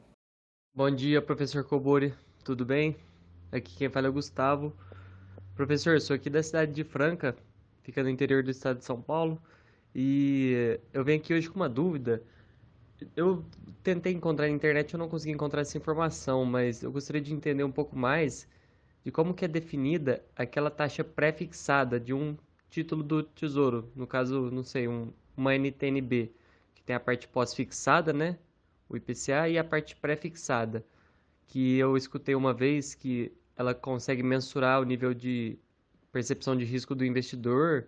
Bom 0.77 0.91
dia, 0.91 1.23
professor 1.23 1.65
Cobori. 1.65 2.13
Tudo 2.45 2.67
bem? 2.67 2.95
Aqui 3.51 3.75
quem 3.77 3.89
fala 3.89 4.09
é 4.09 4.11
o 4.11 4.13
Gustavo. 4.13 4.77
Professor, 5.55 5.99
sou 6.03 6.17
aqui 6.17 6.29
da 6.29 6.43
cidade 6.43 6.73
de 6.73 6.85
Franca, 6.85 7.35
fica 7.83 8.03
no 8.03 8.09
interior 8.09 8.43
do 8.43 8.51
estado 8.51 8.79
de 8.79 8.85
São 8.85 9.01
Paulo. 9.01 9.41
E 9.95 10.79
eu 10.93 11.05
venho 11.05 11.21
aqui 11.21 11.35
hoje 11.35 11.49
com 11.49 11.57
uma 11.57 11.69
dúvida. 11.69 12.23
Eu 13.17 13.45
tentei 13.83 14.13
encontrar 14.13 14.47
na 14.47 14.53
internet, 14.53 14.95
eu 14.95 14.99
não 14.99 15.09
consegui 15.09 15.33
encontrar 15.33 15.63
essa 15.63 15.77
informação, 15.77 16.45
mas 16.45 16.83
eu 16.83 16.93
gostaria 16.93 17.21
de 17.21 17.35
entender 17.35 17.65
um 17.65 17.73
pouco 17.73 17.97
mais 17.97 18.49
de 19.05 19.11
como 19.11 19.35
que 19.35 19.45
é 19.45 19.49
definida 19.49 20.25
aquela 20.37 20.71
taxa 20.71 21.03
pré-fixada 21.03 21.99
de 21.99 22.15
um 22.15 22.37
título 22.71 23.03
do 23.03 23.23
Tesouro, 23.23 23.91
no 23.95 24.07
caso, 24.07 24.51
não 24.51 24.63
sei, 24.63 24.89
um, 24.89 25.13
uma 25.37 25.55
NTNB, 25.55 26.33
que 26.75 26.83
tem 26.83 26.95
a 26.97 27.01
parte 27.01 27.29
pós-fixada, 27.29 28.13
né, 28.13 28.39
o 28.89 28.97
IPCA, 28.97 29.49
e 29.49 29.59
a 29.59 29.65
parte 29.65 29.97
pré-fixada, 29.97 30.85
que 31.49 31.77
eu 31.77 31.97
escutei 31.97 32.35
uma 32.35 32.55
vez 32.55 32.95
que 32.95 33.33
ela 33.57 33.75
consegue 33.75 34.23
mensurar 34.23 34.81
o 34.81 34.85
nível 34.85 35.13
de 35.13 35.59
percepção 36.13 36.57
de 36.57 36.65
risco 36.65 36.95
do 36.95 37.05
investidor, 37.05 37.87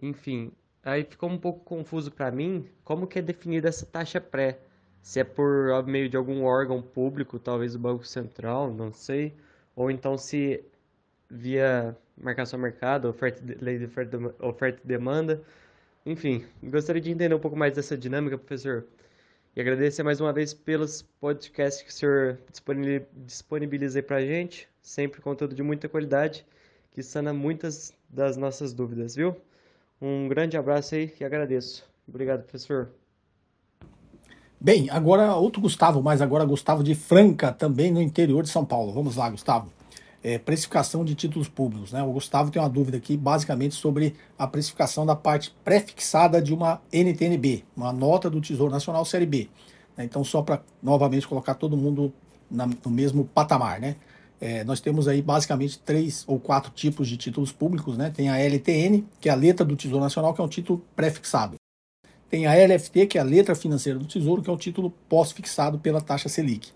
enfim. 0.00 0.52
Aí 0.82 1.04
ficou 1.04 1.28
um 1.28 1.36
pouco 1.36 1.60
confuso 1.64 2.10
para 2.10 2.30
mim 2.30 2.66
como 2.84 3.06
que 3.06 3.18
é 3.18 3.22
definida 3.22 3.68
essa 3.68 3.84
taxa 3.84 4.20
pré. 4.20 4.60
Se 5.02 5.20
é 5.20 5.24
por 5.24 5.84
meio 5.86 6.08
de 6.08 6.16
algum 6.16 6.44
órgão 6.44 6.80
público, 6.80 7.38
talvez 7.38 7.74
o 7.74 7.78
Banco 7.78 8.06
Central, 8.06 8.72
não 8.72 8.92
sei, 8.92 9.34
ou 9.74 9.90
então 9.90 10.16
se 10.16 10.64
via 11.30 11.96
marcação 12.16 12.58
mercado, 12.58 13.08
oferta, 13.08 13.42
lei 13.60 13.78
de 13.78 13.84
oferta, 13.86 14.18
oferta 14.40 14.80
e 14.82 14.86
demanda. 14.86 15.42
Enfim, 16.04 16.44
gostaria 16.62 17.02
de 17.02 17.10
entender 17.10 17.34
um 17.34 17.38
pouco 17.38 17.56
mais 17.56 17.74
dessa 17.74 17.96
dinâmica, 17.96 18.38
professor. 18.38 18.86
E 19.54 19.60
agradecer 19.60 20.02
mais 20.02 20.20
uma 20.20 20.32
vez 20.32 20.54
pelos 20.54 21.02
podcasts 21.20 21.82
que 21.82 21.90
o 21.90 21.92
senhor 21.92 22.38
disponibiliza 23.26 24.02
para 24.02 24.16
a 24.16 24.24
gente. 24.24 24.68
Sempre 24.80 25.20
conteúdo 25.20 25.54
de 25.54 25.62
muita 25.62 25.88
qualidade, 25.88 26.46
que 26.98 27.02
sana 27.04 27.32
muitas 27.32 27.92
das 28.10 28.36
nossas 28.36 28.74
dúvidas, 28.74 29.14
viu? 29.14 29.36
Um 30.02 30.26
grande 30.26 30.56
abraço 30.56 30.96
aí 30.96 31.14
e 31.20 31.24
agradeço. 31.24 31.84
Obrigado, 32.08 32.42
professor. 32.42 32.90
Bem, 34.60 34.90
agora 34.90 35.36
outro 35.36 35.62
Gustavo, 35.62 36.02
mas 36.02 36.20
agora 36.20 36.44
Gustavo 36.44 36.82
de 36.82 36.96
Franca, 36.96 37.52
também 37.52 37.92
no 37.92 38.02
interior 38.02 38.42
de 38.42 38.48
São 38.48 38.64
Paulo. 38.64 38.92
Vamos 38.92 39.14
lá, 39.14 39.30
Gustavo 39.30 39.70
é, 40.24 40.38
precificação 40.38 41.04
de 41.04 41.14
títulos 41.14 41.48
públicos. 41.48 41.92
Né? 41.92 42.02
O 42.02 42.10
Gustavo 42.10 42.50
tem 42.50 42.60
uma 42.60 42.68
dúvida 42.68 42.96
aqui, 42.96 43.16
basicamente, 43.16 43.76
sobre 43.76 44.16
a 44.36 44.48
precificação 44.48 45.06
da 45.06 45.14
parte 45.14 45.54
pré-fixada 45.64 46.42
de 46.42 46.52
uma 46.52 46.82
NTNB, 46.92 47.64
uma 47.76 47.92
nota 47.92 48.28
do 48.28 48.40
Tesouro 48.40 48.72
Nacional 48.72 49.04
Série 49.04 49.24
B. 49.24 49.48
Né? 49.96 50.04
Então, 50.04 50.24
só 50.24 50.42
para 50.42 50.62
novamente 50.82 51.28
colocar 51.28 51.54
todo 51.54 51.76
mundo 51.76 52.12
na, 52.50 52.66
no 52.66 52.90
mesmo 52.90 53.24
patamar. 53.24 53.80
Né? 53.80 53.94
É, 54.40 54.62
nós 54.64 54.80
temos 54.80 55.08
aí 55.08 55.20
basicamente 55.20 55.78
três 55.80 56.24
ou 56.26 56.38
quatro 56.38 56.70
tipos 56.70 57.08
de 57.08 57.16
títulos 57.16 57.50
públicos. 57.50 57.96
Né? 57.96 58.10
Tem 58.10 58.28
a 58.28 58.38
LTN, 58.38 59.04
que 59.20 59.28
é 59.28 59.32
a 59.32 59.34
letra 59.34 59.64
do 59.64 59.76
Tesouro 59.76 60.02
Nacional, 60.02 60.32
que 60.32 60.40
é 60.40 60.44
um 60.44 60.48
título 60.48 60.84
pré-fixado. 60.94 61.56
Tem 62.30 62.46
a 62.46 62.54
LFT, 62.54 63.06
que 63.06 63.18
é 63.18 63.20
a 63.20 63.24
letra 63.24 63.54
financeira 63.54 63.98
do 63.98 64.04
Tesouro, 64.04 64.42
que 64.42 64.50
é 64.50 64.52
um 64.52 64.56
título 64.56 64.92
pós-fixado 65.08 65.78
pela 65.78 66.00
taxa 66.00 66.28
Selic. 66.28 66.70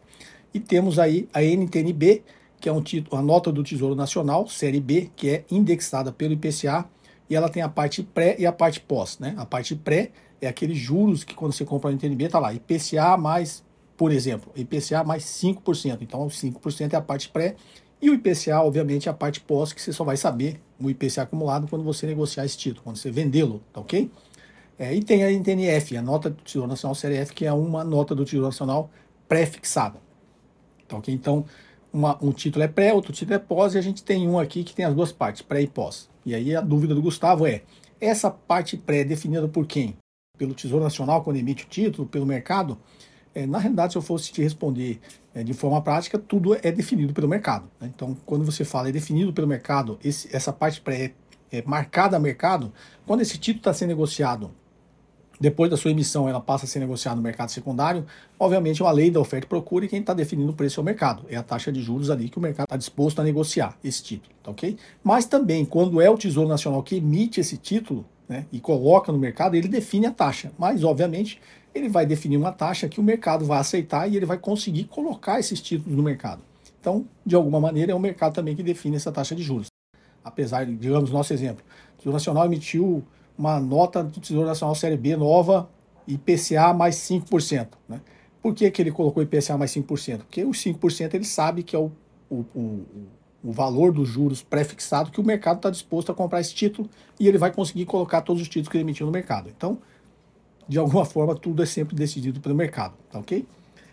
E 0.55 0.59
temos 0.59 0.99
aí 0.99 1.29
a 1.33 1.43
NTNB, 1.43 2.23
que 2.59 2.69
é 2.69 2.73
um 2.73 2.83
título, 2.83 3.17
a 3.19 3.23
nota 3.23 3.53
do 3.53 3.63
Tesouro 3.63 3.95
Nacional, 3.95 4.49
série 4.49 4.81
B, 4.81 5.11
que 5.15 5.29
é 5.29 5.45
indexada 5.51 6.11
pelo 6.11 6.33
IPCA, 6.33 6.87
e 7.29 7.37
ela 7.37 7.49
tem 7.49 7.63
a 7.63 7.69
parte 7.69 8.03
pré 8.03 8.37
e 8.39 8.47
a 8.47 8.53
parte 8.53 8.81
pós. 8.81 9.19
Né? 9.19 9.35
A 9.37 9.45
parte 9.45 9.75
pré 9.77 10.11
é 10.41 10.49
aqueles 10.49 10.79
juros 10.79 11.23
que 11.23 11.35
quando 11.35 11.53
você 11.53 11.65
compra 11.65 11.91
no 11.91 11.97
NTNB 11.97 12.25
está 12.25 12.39
lá, 12.39 12.53
IPCA 12.53 13.17
mais, 13.17 13.63
por 14.03 14.11
exemplo, 14.11 14.51
IPCA 14.57 15.05
mais 15.05 15.23
5%. 15.23 15.99
Então, 16.01 16.27
5% 16.27 16.93
é 16.93 16.97
a 16.97 17.01
parte 17.01 17.29
pré, 17.29 17.55
e 18.01 18.11
o 18.11 18.15
IPCA, 18.15 18.61
obviamente, 18.61 19.09
é 19.09 19.13
a 19.13 19.15
parte 19.15 19.39
pós, 19.39 19.73
que 19.73 19.81
você 19.81 19.93
só 19.93 20.03
vai 20.03 20.17
saber 20.17 20.61
o 20.81 20.91
IPCA 20.91 21.23
acumulado 21.23 21.69
quando 21.69 21.85
você 21.85 22.05
negociar 22.05 22.45
esse 22.45 22.59
título, 22.59 22.83
quando 22.83 22.97
você 22.97 23.13
vendê-lo, 23.13 23.63
tá 23.73 23.81
ok? 23.81 24.11
É, 24.77 24.93
e 24.93 25.05
tem 25.05 25.23
a 25.23 25.31
NTNF, 25.31 25.97
a 25.97 26.03
nota 26.03 26.31
do 26.31 26.43
Tesouro 26.43 26.67
Nacional 26.67 26.97
Série 26.97 27.15
F, 27.19 27.33
que 27.33 27.47
é 27.47 27.53
uma 27.53 27.85
nota 27.85 28.13
do 28.13 28.25
Tesouro 28.25 28.47
Nacional 28.47 28.91
pré-fixada. 29.29 30.01
Tá 30.89 30.97
ok? 30.97 31.15
Então, 31.15 31.45
uma, 31.93 32.19
um 32.21 32.33
título 32.33 32.65
é 32.65 32.69
pré, 32.69 32.93
outro 32.93 33.13
título 33.13 33.37
é 33.37 33.39
pós, 33.39 33.77
e 33.77 33.79
a 33.79 33.83
gente 33.83 34.03
tem 34.03 34.29
um 34.29 34.37
aqui 34.37 34.65
que 34.65 34.75
tem 34.75 34.85
as 34.85 34.97
duas 34.97 35.13
partes, 35.13 35.43
pré 35.43 35.63
e 35.63 35.69
pós. 35.69 36.11
E 36.27 36.35
aí 36.35 36.57
a 36.57 36.61
dúvida 36.61 36.93
do 36.93 37.01
Gustavo 37.01 37.47
é: 37.47 37.63
essa 38.01 38.33
parte 38.33 38.77
pré 38.77 39.03
é 39.03 39.05
definida 39.05 39.47
por 39.47 39.65
quem? 39.65 39.97
Pelo 40.37 40.55
Tesouro 40.55 40.83
Nacional 40.83 41.23
quando 41.23 41.37
emite 41.37 41.67
o 41.67 41.69
título, 41.69 42.09
pelo 42.09 42.27
mercado? 42.27 42.77
É, 43.35 43.47
na 43.47 43.59
realidade, 43.59 43.93
se 43.93 43.99
eu 43.99 44.03
fosse 44.03 44.33
te 44.33 44.43
responder 44.43 45.01
é, 45.35 45.43
de 45.43 45.55
forma 45.55 45.81
prática, 45.81 46.19
tudo 46.19 46.55
é 46.55 46.71
definido 46.71 47.13
pelo 47.13 47.29
mercado. 47.29 47.71
Né? 47.81 47.91
Então, 47.95 48.17
quando 48.27 48.45
você 48.45 48.65
fala 48.65 48.89
é 48.89 48.93
definido 48.93 49.33
pelo 49.33 49.47
mercado, 49.47 49.99
esse, 50.05 50.35
essa 50.35 50.53
parte 50.53 50.81
pré 50.81 51.13
é, 51.51 51.63
marcada 51.67 52.17
a 52.17 52.21
mercado, 52.21 52.73
quando 53.07 53.21
esse 53.21 53.39
título 53.39 53.61
está 53.61 53.75
sendo 53.75 53.89
negociado 53.89 54.51
depois 55.43 55.69
da 55.69 55.77
sua 55.77 55.91
emissão, 55.91 56.29
ela 56.29 56.41
passa 56.41 56.67
a 56.67 56.69
ser 56.69 56.79
negociada 56.79 57.17
no 57.17 57.23
mercado 57.23 57.51
secundário. 57.51 58.07
Obviamente, 58.39 58.81
é 58.81 58.85
uma 58.85 58.93
lei 58.93 59.11
da 59.11 59.19
oferta 59.19 59.45
e 59.45 59.49
procura 59.49 59.85
e 59.85 59.89
quem 59.89 59.99
está 59.99 60.15
definindo 60.15 60.53
o 60.53 60.55
preço 60.55 60.79
é 60.79 60.83
o 60.83 60.85
mercado. 60.85 61.25
É 61.29 61.35
a 61.35 61.43
taxa 61.43 61.73
de 61.73 61.83
juros 61.83 62.11
ali 62.11 62.29
que 62.29 62.39
o 62.39 62.41
mercado 62.41 62.67
está 62.67 62.77
disposto 62.77 63.21
a 63.21 63.25
negociar 63.25 63.77
esse 63.83 64.05
título, 64.05 64.33
tá 64.41 64.53
ok? 64.53 64.77
Mas 65.03 65.27
também, 65.27 65.65
quando 65.65 66.01
é 66.01 66.09
o 66.09 66.17
Tesouro 66.17 66.49
Nacional 66.49 66.81
que 66.85 66.95
emite 66.95 67.41
esse 67.41 67.57
título 67.57 68.07
né, 68.29 68.47
e 68.53 68.61
coloca 68.61 69.11
no 69.11 69.19
mercado, 69.19 69.57
ele 69.57 69.67
define 69.67 70.07
a 70.07 70.13
taxa. 70.13 70.53
Mas, 70.57 70.85
obviamente, 70.85 71.41
ele 71.75 71.89
vai 71.89 72.07
definir 72.07 72.37
uma 72.37 72.53
taxa 72.53 72.89
que 72.89 73.01
o 73.01 73.03
mercado 73.03 73.45
vai 73.45 73.59
aceitar 73.59 74.09
e 74.09 74.17
ele 74.17 74.27
vai 74.27 74.39
conseguir 74.39 74.85
colocar 74.85 75.41
esses 75.41 75.61
títulos 75.61 75.97
no 75.97 76.03
mercado. 76.03 76.43
Então, 76.81 77.07
de 77.25 77.35
alguma 77.35 77.61
maneira, 77.61 77.93
é 77.93 77.95
o 77.95 78.01
mercado 78.01 78.35
também 78.35 78.57
que 78.57 78.63
define 78.63 78.97
essa 78.97 79.13
taxa 79.13 79.35
de 79.35 79.43
juros. 79.43 79.69
Apesar, 80.25 80.67
digamos, 80.67 81.11
nosso 81.11 81.33
exemplo, 81.33 81.65
o 81.95 81.99
Tesouro 81.99 82.15
Nacional 82.15 82.45
emitiu 82.47 83.05
uma 83.37 83.59
nota 83.61 84.03
do 84.03 84.21
Tesouro 84.21 84.47
Nacional 84.47 84.75
Série 84.75 84.97
B 84.97 85.17
nova, 85.17 85.69
IPCA 86.07 86.73
mais 86.75 86.97
5%. 86.97 87.69
Né? 87.89 88.01
Por 88.43 88.55
que, 88.55 88.71
que 88.71 88.83
ele 88.83 88.91
colocou 88.91 89.23
IPCA 89.23 89.57
mais 89.57 89.71
5%? 89.73 90.19
Porque 90.19 90.45
os 90.45 90.59
5% 90.59 91.15
ele 91.15 91.25
sabe 91.25 91.63
que 91.63 91.75
é 91.75 91.79
o, 91.79 91.91
o, 92.29 92.45
o, 92.55 92.87
o 93.45 93.53
valor 93.53 93.93
dos 93.93 94.09
juros 94.09 94.43
pré-fixado 94.43 95.11
que 95.11 95.21
o 95.21 95.25
mercado 95.25 95.57
está 95.57 95.71
disposto 95.71 96.11
a 96.13 96.15
comprar 96.15 96.41
esse 96.41 96.55
título 96.55 96.89
e 97.19 97.29
ele 97.29 97.39
vai 97.39 97.53
conseguir 97.53 97.85
colocar 97.85 98.23
todos 98.23 98.43
os 98.43 98.49
títulos 98.49 98.69
que 98.69 98.77
ele 98.77 98.85
emitiu 98.85 99.07
no 99.07 99.13
mercado. 99.13 99.49
Então, 99.49 99.79
de 100.69 100.79
alguma 100.79 101.05
forma, 101.05 101.35
tudo 101.35 101.63
é 101.63 101.67
sempre 101.67 101.95
decidido 101.95 102.41
pelo 102.41 102.55
mercado, 102.55 102.95
tá 103.11 103.19
ok? 103.19 103.47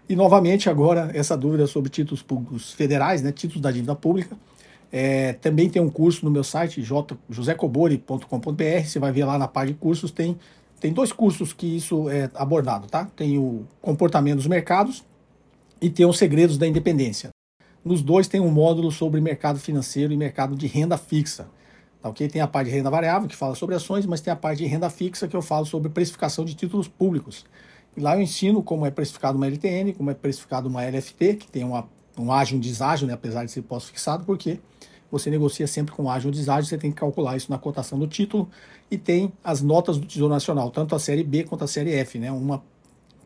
E 0.07 0.15
novamente 0.15 0.69
agora 0.69 1.11
essa 1.13 1.37
dúvida 1.37 1.67
sobre 1.67 1.89
títulos 1.89 2.23
públicos 2.23 2.73
federais, 2.73 3.21
né, 3.21 3.31
títulos 3.31 3.61
da 3.61 3.71
dívida 3.71 3.95
pública. 3.95 4.35
É, 4.91 5.33
também 5.33 5.69
tem 5.69 5.79
um 5.79 5.89
curso 5.89 6.25
no 6.25 6.31
meu 6.31 6.43
site, 6.43 6.81
josecobori.com.br. 7.29 8.85
Você 8.85 8.97
vai 8.97 9.11
ver 9.11 9.25
lá 9.25 9.37
na 9.37 9.47
parte 9.47 9.73
de 9.73 9.77
cursos, 9.77 10.09
tem, 10.09 10.35
tem 10.79 10.91
dois 10.91 11.11
cursos 11.11 11.53
que 11.53 11.77
isso 11.77 12.09
é 12.09 12.29
abordado, 12.33 12.87
tá? 12.87 13.05
Tem 13.15 13.37
o 13.37 13.67
comportamento 13.79 14.37
dos 14.37 14.47
mercados 14.47 15.03
e 15.79 15.91
tem 15.91 16.07
os 16.07 16.17
segredos 16.17 16.57
da 16.57 16.65
independência. 16.65 17.29
Nos 17.85 18.01
dois 18.01 18.27
tem 18.27 18.41
um 18.41 18.51
módulo 18.51 18.91
sobre 18.91 19.21
mercado 19.21 19.59
financeiro 19.59 20.11
e 20.11 20.17
mercado 20.17 20.55
de 20.55 20.65
renda 20.65 20.97
fixa. 20.97 21.47
Tá, 22.01 22.09
ok? 22.09 22.27
Tem 22.27 22.41
a 22.41 22.47
parte 22.47 22.67
de 22.69 22.75
renda 22.75 22.89
variável, 22.89 23.27
que 23.27 23.35
fala 23.35 23.55
sobre 23.55 23.75
ações, 23.75 24.05
mas 24.05 24.21
tem 24.21 24.31
a 24.31 24.35
parte 24.35 24.59
de 24.59 24.65
renda 24.65 24.89
fixa, 24.89 25.27
que 25.27 25.35
eu 25.35 25.41
falo 25.41 25.65
sobre 25.65 25.89
precificação 25.89 26.45
de 26.45 26.55
títulos 26.55 26.87
públicos. 26.87 27.45
E 27.95 27.99
lá 27.99 28.15
eu 28.15 28.21
ensino 28.21 28.63
como 28.63 28.85
é 28.85 28.91
precificado 28.91 29.37
uma 29.37 29.47
LTN, 29.47 29.93
como 29.93 30.09
é 30.09 30.13
precificado 30.13 30.69
uma 30.69 30.83
LFT, 30.83 31.35
que 31.35 31.47
tem 31.51 31.63
uma, 31.63 31.89
um 32.17 32.31
ágio 32.31 32.55
e 32.55 32.57
um 32.57 32.59
deságio, 32.61 33.07
né, 33.07 33.13
apesar 33.13 33.43
de 33.43 33.51
ser 33.51 33.63
pós-fixado, 33.63 34.23
porque 34.23 34.59
você 35.11 35.29
negocia 35.29 35.67
sempre 35.67 35.93
com 35.93 36.09
ágio 36.09 36.27
ou 36.27 36.33
deságio, 36.33 36.69
você 36.69 36.77
tem 36.77 36.91
que 36.91 36.97
calcular 36.97 37.35
isso 37.35 37.51
na 37.51 37.57
cotação 37.57 37.97
do 37.97 38.07
título 38.07 38.49
e 38.89 38.97
tem 38.97 39.33
as 39.43 39.61
notas 39.61 39.97
do 39.97 40.05
Tesouro 40.05 40.33
Nacional, 40.33 40.69
tanto 40.71 40.95
a 40.95 40.99
série 40.99 41.23
B 41.23 41.43
quanto 41.43 41.63
a 41.63 41.67
série 41.67 41.93
F, 41.95 42.19
né? 42.19 42.31
Uma 42.31 42.63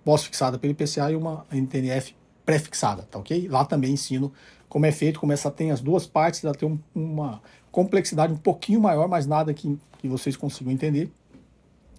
pós-fixada 0.03 0.58
pelo 0.58 0.72
IPCA 0.72 1.12
e 1.12 1.15
uma 1.15 1.46
NTNF 1.51 2.15
pré-fixada, 2.46 3.03
tá 3.03 3.20
ok? 3.20 3.48
Lá 3.48 3.65
também 3.65 3.94
ensino 3.94 4.32
como 4.68 4.86
é 4.86 4.92
feito, 4.92 5.20
como 5.20 5.32
essa 5.32 5.51
tem 5.51 5.72
as 5.72 5.82
duas 5.82 6.08
partes, 6.08 6.44
ela 6.44 6.56
tem 6.56 6.68
um, 6.68 6.80
uma 6.96 7.42
complexidade 7.74 8.32
um 8.32 8.38
pouquinho 8.38 8.80
maior, 8.80 9.10
mas 9.10 9.25
nada 9.25 9.51
que, 9.51 9.77
que 9.98 10.08
vocês 10.08 10.38
consigam 10.38 10.72
entender. 10.72 11.12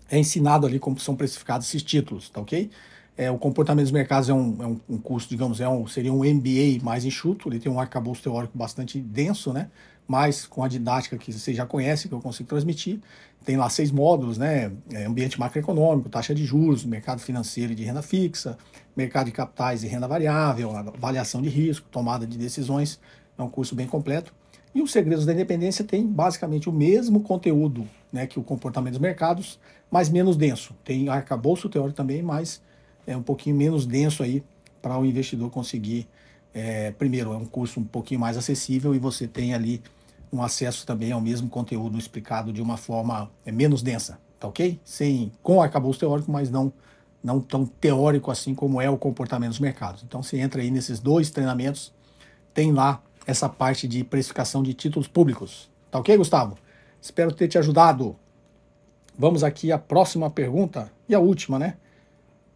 É 0.08 0.16
ensinado 0.16 0.66
ali 0.66 0.78
como 0.78 1.00
são 1.00 1.16
precificados 1.16 1.66
esses 1.66 1.82
títulos, 1.82 2.30
tá 2.30 2.40
ok? 2.40 2.70
É, 3.16 3.28
o 3.28 3.36
comportamento 3.36 3.84
dos 3.84 3.92
mercados 3.92 4.28
é 4.28 4.34
um, 4.34 4.62
é 4.62 4.66
um, 4.66 4.80
um 4.90 4.98
curso, 4.98 5.28
digamos, 5.28 5.60
é 5.60 5.68
um, 5.68 5.84
seria 5.86 6.12
um 6.12 6.20
MBA 6.24 6.82
mais 6.82 7.04
enxuto, 7.04 7.48
ele 7.48 7.58
tem 7.58 7.70
um 7.70 7.80
arcabouço 7.80 8.22
teórico 8.22 8.56
bastante 8.56 9.00
denso, 9.00 9.52
né? 9.52 9.68
Mas 10.06 10.46
com 10.46 10.62
a 10.62 10.68
didática 10.68 11.18
que 11.18 11.32
vocês 11.32 11.56
já 11.56 11.66
conhecem, 11.66 12.08
que 12.08 12.14
eu 12.14 12.20
consigo 12.20 12.48
transmitir. 12.48 13.00
Tem 13.44 13.56
lá 13.56 13.68
seis 13.68 13.90
módulos, 13.90 14.38
né? 14.38 14.70
É, 14.92 15.06
ambiente 15.06 15.40
macroeconômico, 15.40 16.08
taxa 16.08 16.34
de 16.34 16.44
juros, 16.44 16.84
mercado 16.84 17.20
financeiro 17.20 17.72
e 17.72 17.74
de 17.74 17.82
renda 17.82 18.02
fixa, 18.02 18.56
mercado 18.96 19.26
de 19.26 19.32
capitais 19.32 19.82
e 19.82 19.88
renda 19.88 20.06
variável, 20.06 20.76
avaliação 20.76 21.42
de 21.42 21.48
risco, 21.48 21.88
tomada 21.90 22.24
de 22.26 22.38
decisões. 22.38 23.00
É 23.36 23.42
um 23.42 23.48
curso 23.48 23.74
bem 23.74 23.88
completo. 23.88 24.32
E 24.74 24.82
os 24.82 24.90
Segredos 24.90 25.24
da 25.24 25.32
Independência 25.32 25.84
tem 25.84 26.04
basicamente 26.04 26.68
o 26.68 26.72
mesmo 26.72 27.20
conteúdo 27.20 27.88
né, 28.12 28.26
que 28.26 28.38
o 28.38 28.42
comportamento 28.42 28.94
dos 28.94 29.00
mercados, 29.00 29.58
mas 29.90 30.08
menos 30.08 30.36
denso. 30.36 30.74
Tem 30.84 31.08
arcabouço 31.08 31.68
teórico 31.68 31.96
também, 31.96 32.22
mas 32.22 32.60
é 33.06 33.16
um 33.16 33.22
pouquinho 33.22 33.54
menos 33.54 33.86
denso 33.86 34.22
aí 34.22 34.42
para 34.82 34.98
o 34.98 35.04
investidor 35.04 35.50
conseguir. 35.50 36.08
É, 36.52 36.92
primeiro, 36.92 37.32
é 37.32 37.36
um 37.36 37.44
curso 37.44 37.80
um 37.80 37.84
pouquinho 37.84 38.20
mais 38.20 38.36
acessível 38.36 38.94
e 38.94 38.98
você 38.98 39.26
tem 39.26 39.54
ali 39.54 39.80
um 40.32 40.42
acesso 40.42 40.84
também 40.84 41.12
ao 41.12 41.20
mesmo 41.20 41.48
conteúdo 41.48 41.96
explicado 41.96 42.52
de 42.52 42.60
uma 42.60 42.76
forma 42.76 43.30
é, 43.46 43.52
menos 43.52 43.82
densa, 43.82 44.18
tá 44.38 44.48
ok? 44.48 44.80
Sem, 44.84 45.30
com 45.42 45.62
arcabouço 45.62 46.00
teórico, 46.00 46.30
mas 46.30 46.50
não, 46.50 46.72
não 47.22 47.40
tão 47.40 47.64
teórico 47.64 48.30
assim 48.30 48.54
como 48.54 48.80
é 48.80 48.90
o 48.90 48.96
comportamento 48.96 49.50
dos 49.50 49.60
mercados. 49.60 50.02
Então 50.02 50.22
você 50.22 50.38
entra 50.38 50.60
aí 50.60 50.70
nesses 50.70 50.98
dois 50.98 51.30
treinamentos, 51.30 51.92
tem 52.52 52.72
lá 52.72 53.00
essa 53.26 53.48
parte 53.48 53.86
de 53.88 54.04
precificação 54.04 54.62
de 54.62 54.74
títulos 54.74 55.08
públicos. 55.08 55.70
Tá 55.90 55.98
ok, 55.98 56.16
Gustavo? 56.16 56.56
Espero 57.00 57.32
ter 57.32 57.48
te 57.48 57.58
ajudado. 57.58 58.16
Vamos 59.18 59.44
aqui 59.44 59.70
à 59.70 59.78
próxima 59.78 60.30
pergunta 60.30 60.90
e 61.08 61.14
a 61.14 61.20
última, 61.20 61.58
né? 61.58 61.76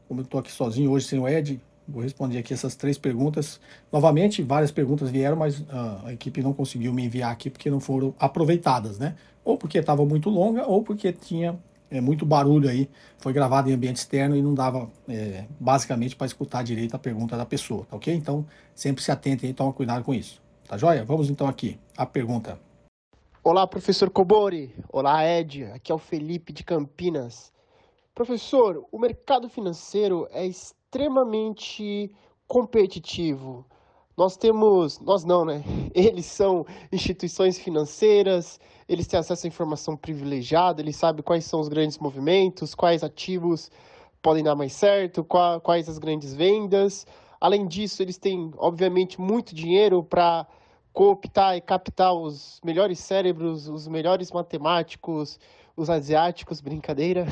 Como 0.08 0.20
eu 0.20 0.24
estou 0.24 0.40
aqui 0.40 0.50
sozinho 0.50 0.90
hoje 0.90 1.06
sem 1.06 1.18
o 1.18 1.28
Ed, 1.28 1.60
Vou 1.88 2.02
responder 2.02 2.36
aqui 2.36 2.52
essas 2.52 2.76
três 2.76 2.98
perguntas. 2.98 3.58
Novamente, 3.90 4.42
várias 4.42 4.70
perguntas 4.70 5.08
vieram, 5.08 5.38
mas 5.38 5.60
uh, 5.60 6.04
a 6.04 6.12
equipe 6.12 6.42
não 6.42 6.52
conseguiu 6.52 6.92
me 6.92 7.02
enviar 7.06 7.32
aqui 7.32 7.48
porque 7.48 7.70
não 7.70 7.80
foram 7.80 8.14
aproveitadas, 8.18 8.98
né? 8.98 9.14
Ou 9.42 9.56
porque 9.56 9.78
estava 9.78 10.04
muito 10.04 10.28
longa, 10.28 10.66
ou 10.66 10.82
porque 10.82 11.10
tinha 11.10 11.58
é, 11.90 11.98
muito 11.98 12.26
barulho 12.26 12.68
aí, 12.68 12.90
foi 13.16 13.32
gravado 13.32 13.70
em 13.70 13.72
ambiente 13.72 13.96
externo 13.96 14.36
e 14.36 14.42
não 14.42 14.52
dava 14.52 14.90
é, 15.08 15.44
basicamente 15.58 16.14
para 16.14 16.26
escutar 16.26 16.62
direito 16.62 16.94
a 16.94 16.98
pergunta 16.98 17.38
da 17.38 17.46
pessoa, 17.46 17.86
tá 17.88 17.96
ok? 17.96 18.14
Então, 18.14 18.44
sempre 18.74 19.02
se 19.02 19.10
atentem 19.10 19.48
e 19.48 19.54
tomem 19.54 19.72
cuidado 19.72 20.04
com 20.04 20.12
isso. 20.12 20.42
Tá 20.68 20.76
joia? 20.76 21.02
Vamos 21.02 21.30
então 21.30 21.48
aqui. 21.48 21.80
A 21.96 22.04
pergunta. 22.04 22.60
Olá, 23.42 23.66
professor 23.66 24.10
Cobori. 24.10 24.74
Olá, 24.92 25.26
Ed. 25.26 25.64
Aqui 25.64 25.90
é 25.90 25.94
o 25.94 25.98
Felipe 25.98 26.52
de 26.52 26.62
Campinas. 26.62 27.50
Professor, 28.14 28.86
o 28.92 28.98
mercado 28.98 29.48
financeiro 29.48 30.28
é 30.30 30.46
extremamente 30.46 32.12
competitivo. 32.46 33.64
Nós 34.14 34.36
temos, 34.36 35.00
nós 35.00 35.24
não, 35.24 35.42
né? 35.42 35.64
Eles 35.94 36.26
são 36.26 36.66
instituições 36.92 37.58
financeiras, 37.58 38.60
eles 38.86 39.06
têm 39.06 39.18
acesso 39.18 39.46
à 39.46 39.48
informação 39.48 39.96
privilegiada, 39.96 40.82
eles 40.82 40.96
sabem 40.96 41.22
quais 41.22 41.46
são 41.46 41.60
os 41.60 41.68
grandes 41.68 41.96
movimentos, 41.96 42.74
quais 42.74 43.02
ativos 43.02 43.70
podem 44.20 44.44
dar 44.44 44.54
mais 44.54 44.74
certo, 44.74 45.24
quais 45.24 45.88
as 45.88 45.96
grandes 45.96 46.34
vendas. 46.34 47.06
Além 47.40 47.66
disso, 47.66 48.02
eles 48.02 48.18
têm, 48.18 48.52
obviamente, 48.56 49.20
muito 49.20 49.54
dinheiro 49.54 50.02
para 50.02 50.46
cooptar 50.92 51.56
e 51.56 51.60
captar 51.60 52.12
os 52.12 52.60
melhores 52.64 52.98
cérebros, 52.98 53.68
os 53.68 53.86
melhores 53.86 54.32
matemáticos, 54.32 55.38
os 55.76 55.88
asiáticos, 55.88 56.60
brincadeira. 56.60 57.26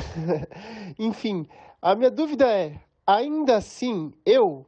Enfim, 0.98 1.48
a 1.82 1.94
minha 1.96 2.10
dúvida 2.10 2.48
é: 2.48 2.80
ainda 3.04 3.56
assim, 3.56 4.12
eu, 4.24 4.64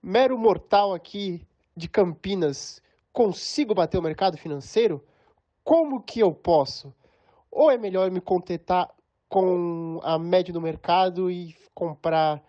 mero 0.00 0.38
mortal 0.38 0.94
aqui 0.94 1.44
de 1.76 1.88
Campinas, 1.88 2.80
consigo 3.12 3.74
bater 3.74 3.98
o 3.98 4.02
mercado 4.02 4.36
financeiro? 4.36 5.04
Como 5.64 6.00
que 6.00 6.20
eu 6.20 6.32
posso? 6.32 6.94
Ou 7.50 7.70
é 7.70 7.76
melhor 7.76 8.10
me 8.10 8.20
contentar 8.20 8.88
com 9.28 10.00
a 10.04 10.18
média 10.18 10.52
do 10.52 10.60
mercado 10.60 11.30
e 11.30 11.54
comprar 11.74 12.42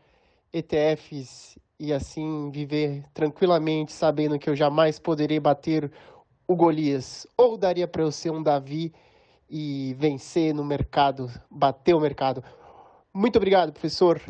ETFs 0.53 1.58
e 1.80 1.94
assim 1.94 2.52
viver 2.52 3.06
tranquilamente, 3.14 3.94
sabendo 3.94 4.38
que 4.38 4.50
eu 4.50 4.56
jamais 4.56 5.00
poderei 5.00 5.40
bater 5.40 5.90
o 6.48 6.56
Golias? 6.56 7.26
Ou 7.38 7.58
daria 7.58 7.88
para 7.88 8.02
eu 8.02 8.12
ser 8.12 8.32
um 8.32 8.44
Davi 8.44 8.94
e 9.50 9.96
vencer 9.98 10.54
no 10.54 10.64
mercado, 10.64 11.32
bater 11.50 11.94
o 11.96 12.00
mercado? 12.00 12.44
Muito 13.14 13.38
obrigado, 13.38 13.72
professor. 13.72 14.22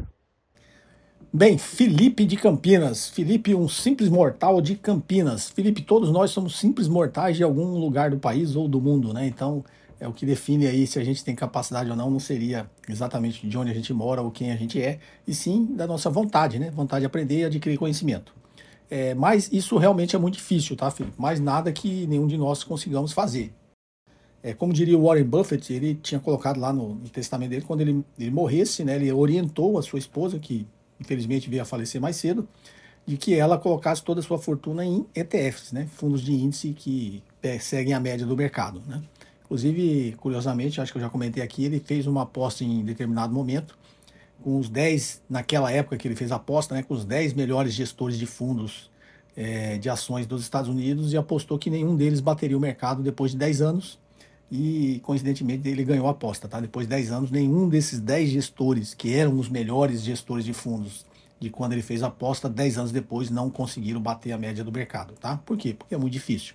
Bem, 1.32 1.58
Felipe 1.58 2.26
de 2.26 2.36
Campinas. 2.36 3.10
Felipe, 3.10 3.54
um 3.54 3.68
simples 3.68 4.10
mortal 4.10 4.62
de 4.62 4.76
Campinas. 4.76 5.50
Felipe, 5.50 5.82
todos 5.82 6.12
nós 6.12 6.32
somos 6.32 6.58
simples 6.58 6.88
mortais 6.88 7.38
de 7.38 7.44
algum 7.44 7.78
lugar 7.78 8.10
do 8.10 8.18
país 8.18 8.56
ou 8.56 8.68
do 8.68 8.82
mundo, 8.82 9.14
né? 9.14 9.28
Então, 9.28 9.64
é 10.00 10.08
o 10.08 10.14
que 10.14 10.26
define 10.26 10.66
aí 10.66 10.88
se 10.88 10.98
a 10.98 11.04
gente 11.04 11.24
tem 11.24 11.36
capacidade 11.36 11.90
ou 11.90 11.96
não, 11.96 12.10
não 12.10 12.20
seria 12.20 12.70
exatamente 12.88 13.46
de 13.46 13.58
onde 13.58 13.70
a 13.70 13.74
gente 13.74 13.94
mora 13.94 14.22
ou 14.22 14.32
quem 14.32 14.52
a 14.52 14.56
gente 14.56 14.82
é, 14.82 15.00
e 15.28 15.34
sim 15.34 15.66
da 15.66 15.86
nossa 15.86 16.10
vontade, 16.10 16.58
né? 16.58 16.72
Vontade 16.72 17.02
de 17.02 17.06
aprender 17.06 17.40
e 17.40 17.46
adquirir 17.46 17.78
conhecimento. 17.78 18.34
É, 18.90 19.14
mas 19.14 19.50
isso 19.52 19.78
realmente 19.78 20.16
é 20.16 20.20
muito 20.20 20.36
difícil, 20.36 20.76
tá, 20.76 20.90
Felipe? 20.90 21.20
Mais 21.20 21.40
nada 21.40 21.72
que 21.72 22.08
nenhum 22.08 22.26
de 22.26 22.38
nós 22.38 22.64
consigamos 22.64 23.12
fazer. 23.12 23.54
É, 24.42 24.54
como 24.54 24.72
diria 24.72 24.98
o 24.98 25.04
Warren 25.04 25.26
Buffett, 25.26 25.74
ele 25.74 25.96
tinha 25.96 26.20
colocado 26.20 26.60
lá 26.60 26.72
no, 26.72 26.96
no 26.96 27.10
testamento 27.10 27.50
dele, 27.50 27.66
quando 27.66 27.82
ele, 27.82 28.04
ele 28.18 28.32
morresse, 28.32 28.86
né, 28.86 28.96
ele 28.96 29.12
orientou 29.12 29.78
a 29.78 29.82
sua 29.82 30.00
esposa, 30.00 30.40
que 30.40 30.66
infelizmente 31.00 31.50
veio 31.50 31.62
a 31.62 31.66
falecer 31.66 32.00
mais 32.00 32.16
cedo, 32.16 32.48
de 33.06 33.18
que 33.18 33.36
ela 33.36 33.58
colocasse 33.58 34.02
toda 34.02 34.22
a 34.22 34.24
sua 34.24 34.38
fortuna 34.38 34.86
em 34.86 35.06
ETFs, 35.14 35.74
né, 35.74 35.88
fundos 35.96 36.22
de 36.22 36.34
índice 36.34 36.74
que 36.74 37.22
seguem 37.60 37.94
a 37.94 38.00
média 38.00 38.26
do 38.26 38.36
mercado. 38.36 38.82
Né? 38.88 39.02
Inclusive, 39.50 40.14
curiosamente, 40.18 40.80
acho 40.80 40.92
que 40.92 41.00
eu 41.00 41.02
já 41.02 41.10
comentei 41.10 41.42
aqui, 41.42 41.66
ele 41.66 41.80
fez 41.80 42.06
uma 42.06 42.22
aposta 42.22 42.64
em 42.64 42.86
determinado 42.86 43.34
momento, 43.34 43.76
com 44.44 44.60
os 44.60 44.70
10, 44.70 45.24
naquela 45.28 45.72
época 45.72 45.98
que 45.98 46.08
ele 46.08 46.16
fez 46.16 46.32
a 46.32 46.36
aposta, 46.36 46.76
né, 46.76 46.84
com 46.84 46.94
os 46.94 47.04
10 47.04 47.34
melhores 47.34 47.74
gestores 47.74 48.20
de 48.20 48.28
fundos 48.28 48.92
é, 49.36 49.80
de 49.80 49.90
ações 49.90 50.28
dos 50.28 50.44
Estados 50.44 50.70
Unidos 50.70 51.14
e 51.14 51.18
apostou 51.18 51.58
que 51.58 51.72
nenhum 51.72 51.96
deles 51.96 52.20
bateria 52.20 52.56
o 52.56 52.60
mercado 52.60 53.02
depois 53.02 53.32
de 53.32 53.38
10 53.38 53.62
anos. 53.62 53.98
E 54.52 55.00
coincidentemente 55.04 55.68
ele 55.68 55.84
ganhou 55.84 56.08
a 56.08 56.12
aposta, 56.12 56.48
tá? 56.48 56.60
Depois 56.60 56.86
de 56.86 56.92
10 56.92 57.12
anos, 57.12 57.32
nenhum 57.32 57.68
desses 57.68 58.00
10 58.00 58.30
gestores, 58.30 58.94
que 58.94 59.16
eram 59.16 59.40
os 59.40 59.50
melhores 59.50 60.04
gestores 60.04 60.46
de 60.46 60.54
fundos 60.54 61.06
de 61.40 61.50
quando 61.50 61.74
ele 61.74 61.82
fez 61.82 62.04
a 62.04 62.08
aposta, 62.08 62.48
10 62.48 62.78
anos 62.78 62.92
depois 62.92 63.32
não 63.32 63.50
conseguiram 63.50 64.00
bater 64.00 64.32
a 64.32 64.38
média 64.38 64.64
do 64.64 64.72
mercado, 64.72 65.14
tá? 65.14 65.38
Por 65.38 65.58
quê? 65.58 65.74
Porque 65.74 65.96
é 65.96 65.98
muito 65.98 66.14
difícil. 66.14 66.54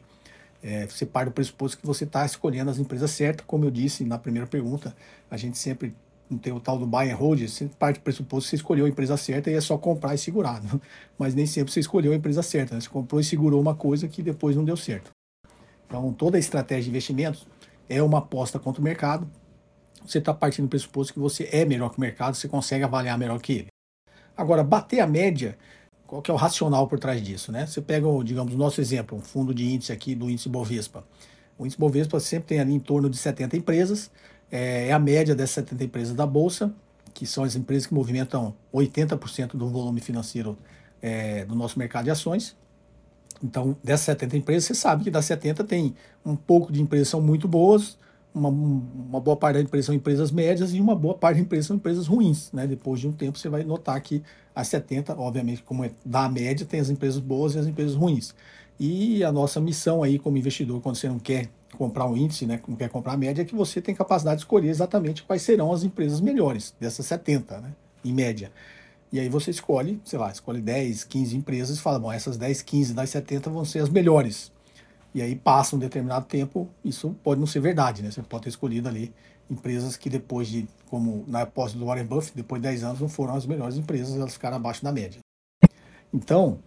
É, 0.66 0.86
você 0.86 1.04
parte 1.04 1.28
do 1.28 1.32
pressuposto 1.32 1.76
que 1.76 1.86
você 1.86 2.04
está 2.04 2.24
escolhendo 2.24 2.70
as 2.70 2.78
empresas 2.78 3.10
certas, 3.10 3.44
como 3.46 3.66
eu 3.66 3.70
disse 3.70 4.02
na 4.02 4.16
primeira 4.16 4.46
pergunta, 4.46 4.96
a 5.30 5.36
gente 5.36 5.58
sempre 5.58 5.94
não 6.30 6.38
tem 6.38 6.54
o 6.54 6.58
tal 6.58 6.78
do 6.78 6.86
buy 6.86 7.10
and 7.10 7.16
hold, 7.16 7.46
você 7.46 7.68
parte 7.78 7.98
do 7.98 8.02
pressuposto 8.02 8.46
que 8.46 8.50
você 8.50 8.56
escolheu 8.56 8.86
a 8.86 8.88
empresa 8.88 9.14
certa 9.18 9.50
e 9.50 9.54
é 9.54 9.60
só 9.60 9.76
comprar 9.76 10.14
e 10.14 10.18
segurar, 10.18 10.62
né? 10.62 10.70
mas 11.18 11.34
nem 11.34 11.44
sempre 11.44 11.70
você 11.70 11.80
escolheu 11.80 12.12
a 12.12 12.16
empresa 12.16 12.42
certa, 12.42 12.74
né? 12.74 12.80
você 12.80 12.88
comprou 12.88 13.20
e 13.20 13.24
segurou 13.24 13.60
uma 13.60 13.74
coisa 13.74 14.08
que 14.08 14.22
depois 14.22 14.56
não 14.56 14.64
deu 14.64 14.74
certo. 14.74 15.10
Então 15.86 16.10
toda 16.14 16.38
a 16.38 16.40
estratégia 16.40 16.84
de 16.84 16.88
investimentos 16.88 17.46
é 17.86 18.02
uma 18.02 18.18
aposta 18.18 18.58
contra 18.58 18.80
o 18.80 18.84
mercado, 18.84 19.30
você 20.06 20.16
está 20.16 20.32
partindo 20.32 20.64
do 20.64 20.70
pressuposto 20.70 21.12
que 21.12 21.18
você 21.18 21.46
é 21.52 21.66
melhor 21.66 21.90
que 21.90 21.98
o 21.98 22.00
mercado, 22.00 22.34
você 22.34 22.48
consegue 22.48 22.84
avaliar 22.84 23.18
melhor 23.18 23.38
que 23.38 23.52
ele. 23.52 23.66
Agora, 24.34 24.64
bater 24.64 25.00
a 25.00 25.06
média 25.06 25.58
qual 26.06 26.22
que 26.22 26.30
é 26.30 26.34
o 26.34 26.36
racional 26.36 26.86
por 26.86 26.98
trás 26.98 27.22
disso, 27.22 27.50
né? 27.50 27.66
Você 27.66 27.80
pega, 27.80 28.06
digamos, 28.24 28.54
o 28.54 28.56
nosso 28.56 28.80
exemplo, 28.80 29.16
um 29.16 29.20
fundo 29.20 29.54
de 29.54 29.64
índice 29.64 29.92
aqui 29.92 30.14
do 30.14 30.30
índice 30.30 30.48
Bovespa. 30.48 31.04
O 31.58 31.64
índice 31.64 31.78
Bovespa 31.78 32.20
sempre 32.20 32.48
tem 32.48 32.60
ali 32.60 32.74
em 32.74 32.80
torno 32.80 33.08
de 33.08 33.16
70 33.16 33.56
empresas, 33.56 34.10
é, 34.50 34.88
é 34.88 34.92
a 34.92 34.98
média 34.98 35.34
dessas 35.34 35.54
70 35.54 35.84
empresas 35.84 36.14
da 36.14 36.26
Bolsa, 36.26 36.72
que 37.12 37.26
são 37.26 37.44
as 37.44 37.54
empresas 37.54 37.86
que 37.86 37.94
movimentam 37.94 38.54
80% 38.72 39.56
do 39.56 39.68
volume 39.68 40.00
financeiro 40.00 40.58
é, 41.00 41.44
do 41.44 41.54
nosso 41.54 41.78
mercado 41.78 42.04
de 42.04 42.10
ações. 42.10 42.56
Então, 43.42 43.76
dessas 43.82 44.06
70 44.06 44.36
empresas, 44.36 44.64
você 44.64 44.74
sabe 44.74 45.04
que 45.04 45.10
das 45.10 45.24
70 45.24 45.64
tem 45.64 45.94
um 46.24 46.34
pouco 46.34 46.72
de 46.72 46.80
empresas 46.80 47.08
que 47.08 47.10
são 47.12 47.20
muito 47.20 47.46
boas, 47.46 47.98
uma, 48.34 48.48
uma 48.48 49.20
boa 49.20 49.36
parte 49.36 49.54
da 49.54 49.62
empresa 49.62 49.86
são 49.86 49.94
empresas 49.94 50.30
médias 50.30 50.74
e 50.74 50.80
uma 50.80 50.94
boa 50.94 51.14
parte 51.14 51.36
da 51.36 51.42
empresa 51.42 51.68
são 51.68 51.76
empresas 51.76 52.06
ruins. 52.06 52.50
Né? 52.52 52.66
Depois 52.66 53.00
de 53.00 53.06
um 53.06 53.12
tempo, 53.12 53.38
você 53.38 53.48
vai 53.48 53.62
notar 53.62 54.00
que 54.00 54.22
as 54.54 54.68
70, 54.68 55.14
obviamente, 55.18 55.62
como 55.62 55.84
é 55.84 55.90
da 56.04 56.28
média, 56.28 56.66
tem 56.66 56.80
as 56.80 56.90
empresas 56.90 57.20
boas 57.20 57.54
e 57.54 57.58
as 57.58 57.66
empresas 57.66 57.94
ruins. 57.94 58.34
E 58.78 59.22
a 59.22 59.30
nossa 59.30 59.60
missão 59.60 60.02
aí 60.02 60.18
como 60.18 60.36
investidor, 60.36 60.80
quando 60.80 60.96
você 60.96 61.08
não 61.08 61.18
quer 61.18 61.48
comprar 61.78 62.06
um 62.06 62.16
índice, 62.16 62.46
né, 62.46 62.60
não 62.66 62.76
quer 62.76 62.88
comprar 62.88 63.12
a 63.12 63.16
média, 63.16 63.42
é 63.42 63.44
que 63.44 63.54
você 63.54 63.80
tem 63.80 63.94
capacidade 63.94 64.36
de 64.36 64.42
escolher 64.42 64.68
exatamente 64.68 65.22
quais 65.22 65.42
serão 65.42 65.72
as 65.72 65.82
empresas 65.82 66.20
melhores 66.20 66.74
dessas 66.78 67.06
70, 67.06 67.60
né, 67.60 67.72
em 68.04 68.12
média. 68.12 68.50
E 69.12 69.20
aí 69.20 69.28
você 69.28 69.50
escolhe, 69.50 70.00
sei 70.04 70.18
lá, 70.18 70.30
escolhe 70.30 70.60
10, 70.60 71.04
15 71.04 71.36
empresas 71.36 71.78
e 71.78 71.80
fala, 71.80 71.98
bom, 72.00 72.12
essas 72.12 72.36
10, 72.36 72.62
15 72.62 72.94
das 72.94 73.10
70 73.10 73.48
vão 73.50 73.64
ser 73.64 73.78
as 73.80 73.88
melhores. 73.88 74.50
E 75.14 75.22
aí 75.22 75.36
passa 75.36 75.76
um 75.76 75.78
determinado 75.78 76.26
tempo, 76.26 76.68
isso 76.84 77.14
pode 77.22 77.38
não 77.38 77.46
ser 77.46 77.60
verdade, 77.60 78.02
né? 78.02 78.10
Você 78.10 78.20
pode 78.20 78.42
ter 78.42 78.48
escolhido 78.48 78.88
ali 78.88 79.14
empresas 79.48 79.96
que 79.96 80.10
depois 80.10 80.48
de, 80.48 80.66
como 80.90 81.24
na 81.28 81.42
aposta 81.42 81.78
do 81.78 81.86
Warren 81.86 82.04
Buffett, 82.04 82.36
depois 82.36 82.60
de 82.60 82.68
10 82.68 82.82
anos 82.82 83.00
não 83.00 83.08
foram 83.08 83.36
as 83.36 83.46
melhores 83.46 83.76
empresas, 83.76 84.16
elas 84.16 84.32
ficaram 84.32 84.56
abaixo 84.56 84.82
da 84.82 84.90
média. 84.90 85.20
Então, 86.12 86.58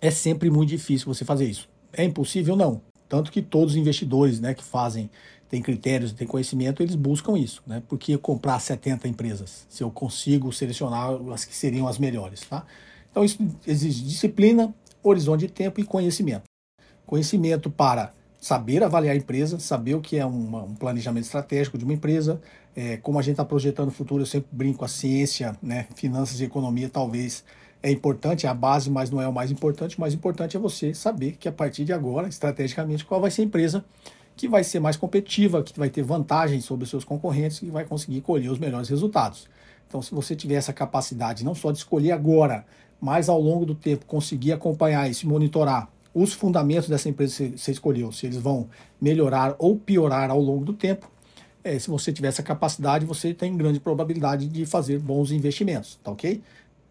é 0.00 0.10
sempre 0.10 0.50
muito 0.50 0.68
difícil 0.68 1.12
você 1.12 1.24
fazer 1.24 1.46
isso. 1.46 1.68
É 1.92 2.04
impossível? 2.04 2.54
Não. 2.54 2.80
Tanto 3.08 3.32
que 3.32 3.42
todos 3.42 3.72
os 3.72 3.76
investidores 3.76 4.38
né, 4.38 4.54
que 4.54 4.62
fazem, 4.62 5.10
têm 5.48 5.60
critérios, 5.60 6.12
têm 6.12 6.28
conhecimento, 6.28 6.80
eles 6.80 6.94
buscam 6.94 7.36
isso. 7.36 7.62
Né? 7.66 7.82
Porque 7.88 8.16
comprar 8.18 8.60
70 8.60 9.08
empresas, 9.08 9.66
se 9.68 9.82
eu 9.82 9.90
consigo 9.90 10.52
selecionar 10.52 11.10
as 11.32 11.44
que 11.44 11.56
seriam 11.56 11.88
as 11.88 11.98
melhores. 11.98 12.40
Tá? 12.42 12.64
Então, 13.10 13.24
isso 13.24 13.38
exige 13.66 14.04
disciplina, 14.04 14.72
horizonte 15.02 15.40
de 15.40 15.52
tempo 15.52 15.80
e 15.80 15.84
conhecimento 15.84 16.47
conhecimento 17.08 17.70
para 17.70 18.12
saber 18.40 18.84
avaliar 18.84 19.14
a 19.14 19.18
empresa, 19.18 19.58
saber 19.58 19.94
o 19.94 20.00
que 20.00 20.16
é 20.16 20.24
uma, 20.24 20.62
um 20.62 20.74
planejamento 20.74 21.24
estratégico 21.24 21.76
de 21.76 21.84
uma 21.84 21.94
empresa, 21.94 22.40
é, 22.76 22.96
como 22.98 23.18
a 23.18 23.22
gente 23.22 23.32
está 23.32 23.44
projetando 23.44 23.88
o 23.88 23.90
futuro, 23.90 24.22
eu 24.22 24.26
sempre 24.26 24.48
brinco, 24.52 24.84
a 24.84 24.88
ciência, 24.88 25.56
né, 25.60 25.86
finanças 25.96 26.38
e 26.38 26.44
economia 26.44 26.88
talvez 26.88 27.42
é 27.82 27.90
importante, 27.90 28.46
é 28.46 28.48
a 28.48 28.54
base, 28.54 28.90
mas 28.90 29.10
não 29.10 29.20
é 29.20 29.26
o 29.26 29.32
mais 29.32 29.50
importante. 29.50 29.96
O 29.96 30.00
mais 30.00 30.12
importante 30.12 30.56
é 30.56 30.60
você 30.60 30.92
saber 30.92 31.32
que 31.32 31.48
a 31.48 31.52
partir 31.52 31.84
de 31.84 31.92
agora, 31.92 32.28
estrategicamente, 32.28 33.04
qual 33.04 33.20
vai 33.20 33.30
ser 33.30 33.42
a 33.42 33.44
empresa 33.46 33.84
que 34.36 34.48
vai 34.48 34.62
ser 34.62 34.78
mais 34.78 34.96
competitiva, 34.96 35.62
que 35.62 35.76
vai 35.78 35.90
ter 35.90 36.02
vantagem 36.02 36.60
sobre 36.60 36.84
os 36.84 36.90
seus 36.90 37.04
concorrentes 37.04 37.60
e 37.62 37.70
vai 37.70 37.84
conseguir 37.84 38.20
colher 38.20 38.50
os 38.50 38.58
melhores 38.58 38.88
resultados. 38.88 39.48
Então, 39.88 40.00
se 40.00 40.14
você 40.14 40.36
tiver 40.36 40.54
essa 40.54 40.72
capacidade 40.72 41.44
não 41.44 41.54
só 41.54 41.72
de 41.72 41.78
escolher 41.78 42.12
agora, 42.12 42.64
mas 43.00 43.28
ao 43.28 43.40
longo 43.40 43.64
do 43.66 43.74
tempo 43.74 44.06
conseguir 44.06 44.52
acompanhar 44.52 45.10
isso 45.10 45.26
monitorar 45.26 45.88
os 46.20 46.32
fundamentos 46.32 46.88
dessa 46.88 47.08
empresa 47.08 47.44
que 47.44 47.58
você 47.58 47.70
escolheu, 47.72 48.10
se 48.12 48.26
eles 48.26 48.38
vão 48.38 48.68
melhorar 49.00 49.54
ou 49.58 49.76
piorar 49.76 50.30
ao 50.30 50.40
longo 50.40 50.64
do 50.64 50.72
tempo. 50.72 51.10
É, 51.62 51.78
se 51.78 51.90
você 51.90 52.12
tiver 52.12 52.28
essa 52.28 52.42
capacidade, 52.42 53.04
você 53.04 53.34
tem 53.34 53.56
grande 53.56 53.80
probabilidade 53.80 54.46
de 54.46 54.64
fazer 54.64 54.98
bons 54.98 55.30
investimentos, 55.30 55.98
tá 56.02 56.10
ok? 56.10 56.40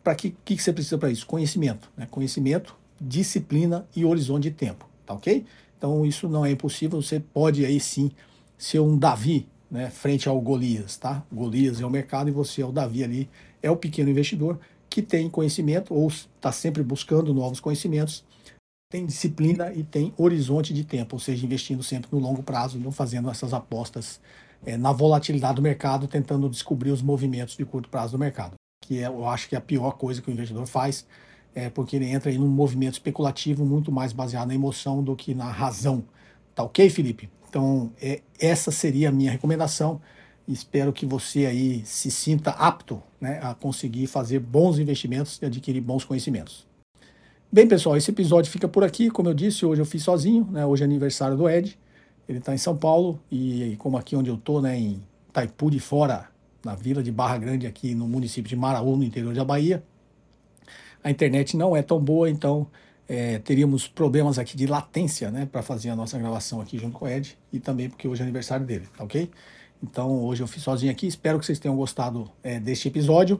para 0.08 0.16
que, 0.16 0.34
que 0.46 0.58
você 0.58 0.72
precisa 0.72 0.98
para 0.98 1.12
isso? 1.12 1.28
Conhecimento, 1.28 1.92
né? 1.98 2.08
Conhecimento, 2.10 2.74
disciplina 3.00 3.86
e 3.94 4.06
horizonte 4.06 4.44
de 4.44 4.52
tempo, 4.52 4.88
tá 5.06 5.14
ok? 5.14 5.46
Então 5.78 6.06
isso 6.06 6.30
não 6.30 6.46
é 6.46 6.52
impossível, 6.52 7.02
você 7.02 7.20
pode 7.20 7.66
aí 7.66 7.78
sim 7.78 8.10
ser 8.58 8.80
um 8.80 8.98
Davi, 8.98 9.50
né, 9.70 9.90
frente 9.90 10.30
ao 10.30 10.40
Golias, 10.40 10.96
tá? 10.96 11.22
Golias 11.30 11.82
é 11.82 11.86
o 11.86 11.90
mercado 11.90 12.30
e 12.30 12.32
você 12.32 12.62
é 12.62 12.66
o 12.66 12.72
Davi 12.72 13.04
ali, 13.04 13.30
é 13.62 13.70
o 13.70 13.76
pequeno 13.76 14.10
investidor 14.10 14.58
que 14.90 15.02
tem 15.02 15.30
conhecimento 15.30 15.94
ou 15.94 16.08
está 16.08 16.54
sempre 16.54 16.84
buscando 16.84 17.34
novos 17.34 17.60
conhecimentos, 17.60 18.24
tem 18.90 19.06
disciplina 19.06 19.74
e 19.74 19.84
tem 19.84 20.14
horizonte 20.18 20.74
de 20.74 20.84
tempo, 20.84 21.16
ou 21.16 21.20
seja, 21.20 21.46
investindo 21.46 21.84
sempre 21.84 22.10
no 22.12 22.20
longo 22.20 22.42
prazo, 22.42 22.80
não 22.80 22.92
fazendo 22.92 23.30
essas 23.30 23.54
apostas 23.54 24.20
é, 24.66 24.78
na 24.78 24.92
volatilidade 24.92 25.56
do 25.56 25.62
mercado, 25.62 26.08
tentando 26.08 26.50
descobrir 26.50 26.92
os 26.92 27.02
movimentos 27.02 27.58
de 27.58 27.66
curto 27.66 27.90
prazo 27.90 28.14
do 28.14 28.20
mercado, 28.20 28.54
que 28.82 29.00
é, 29.00 29.08
eu 29.08 29.28
acho 29.28 29.50
que 29.50 29.56
é 29.56 29.58
a 29.58 29.62
pior 29.62 29.92
coisa 29.92 30.22
que 30.22 30.30
o 30.30 30.34
investidor 30.34 30.66
faz, 30.66 31.06
é 31.54 31.70
porque 31.70 31.96
ele 31.96 32.06
entra 32.06 32.32
em 32.32 32.40
um 32.40 32.48
movimento 32.48 32.94
especulativo 32.94 33.66
muito 33.66 33.92
mais 33.92 34.14
baseado 34.14 34.48
na 34.48 34.56
emoção 34.56 35.04
do 35.04 35.16
que 35.16 35.34
na 35.34 35.52
razão. 35.52 36.04
Tá 36.56 36.64
ok, 36.64 36.90
Felipe? 36.90 37.30
Então, 37.50 37.92
é, 38.02 38.22
essa 38.40 38.72
seria 38.72 39.10
a 39.10 39.12
minha 39.12 39.32
recomendação. 39.32 40.00
Espero 40.48 40.94
que 40.94 41.06
você 41.06 41.46
aí 41.46 41.84
se 41.86 42.10
sinta 42.10 42.52
apto 42.52 43.02
né, 43.20 43.40
a 43.44 43.54
conseguir 43.54 44.08
fazer 44.08 44.40
bons 44.40 44.80
investimentos 44.80 45.40
e 45.42 45.46
adquirir 45.46 45.82
bons 45.82 46.06
conhecimentos. 46.06 46.68
Bem, 47.50 47.66
pessoal, 47.66 47.96
esse 47.96 48.12
episódio 48.12 48.52
fica 48.52 48.68
por 48.68 48.84
aqui. 48.84 49.10
Como 49.10 49.30
eu 49.30 49.34
disse, 49.34 49.66
hoje 49.66 49.82
eu 49.82 49.86
fiz 49.86 50.04
sozinho, 50.04 50.46
né? 50.52 50.66
Hoje 50.66 50.84
é 50.84 50.86
aniversário 50.86 51.38
do 51.38 51.50
Ed. 51.50 51.80
Ele 52.28 52.40
está 52.40 52.54
em 52.54 52.58
São 52.58 52.76
Paulo 52.76 53.22
e 53.32 53.74
como 53.80 53.98
aqui 53.98 54.18
onde 54.18 54.30
eu 54.30 54.36
estou, 54.36 54.62
né, 54.62 54.78
em 54.78 55.02
Taipu 55.32 55.72
de 55.72 55.80
Fora, 55.80 56.28
na 56.64 56.76
vila 56.76 57.02
de 57.02 57.10
Barra 57.10 57.38
Grande, 57.38 57.66
aqui 57.66 57.96
no 57.96 58.06
município 58.06 58.50
de 58.50 58.56
Maraú, 58.58 58.98
no 58.98 59.04
interior 59.06 59.34
da 59.34 59.46
Bahia, 59.46 59.82
a 61.02 61.10
internet 61.10 61.56
não 61.56 61.74
é 61.74 61.82
tão 61.82 62.02
boa, 62.02 62.30
então 62.30 62.68
é, 63.08 63.40
teríamos 63.40 63.88
problemas 63.88 64.38
aqui 64.38 64.58
de 64.58 64.68
latência, 64.68 65.32
né, 65.32 65.48
para 65.50 65.62
fazer 65.62 65.90
a 65.90 65.96
nossa 65.96 66.18
gravação 66.18 66.60
aqui 66.60 66.78
junto 66.78 67.00
com 67.00 67.06
o 67.06 67.08
Ed 67.08 67.38
e 67.54 67.62
também 67.62 67.90
porque 67.90 68.10
hoje 68.10 68.22
é 68.22 68.24
aniversário 68.24 68.66
dele, 68.66 68.88
tá 68.98 69.06
ok? 69.06 69.32
Então 69.82 70.22
hoje 70.26 70.44
eu 70.44 70.48
fiz 70.48 70.62
sozinho 70.62 70.92
aqui, 70.92 71.08
espero 71.08 71.40
que 71.40 71.46
vocês 71.46 71.60
tenham 71.60 71.78
gostado 71.78 72.30
é, 72.44 72.60
deste 72.60 72.90
episódio. 72.90 73.40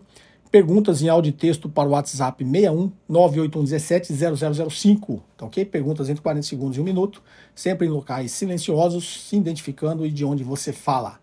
Perguntas 0.58 1.04
em 1.04 1.08
áudio 1.08 1.30
e 1.30 1.34
texto 1.34 1.70
para 1.70 1.88
o 1.88 1.92
WhatsApp 1.92 2.44
61 2.44 2.92
98117 3.08 4.68
0005, 4.72 5.24
tá 5.38 5.46
ok? 5.46 5.64
Perguntas 5.64 6.10
entre 6.10 6.24
40 6.24 6.48
segundos 6.48 6.78
e 6.80 6.82
um 6.82 6.84
minuto, 6.84 7.22
sempre 7.54 7.86
em 7.86 7.92
locais 7.92 8.32
silenciosos, 8.32 9.28
se 9.30 9.36
identificando 9.36 10.04
e 10.04 10.10
de 10.10 10.26
onde 10.26 10.44
você 10.44 10.74
fala, 10.74 11.20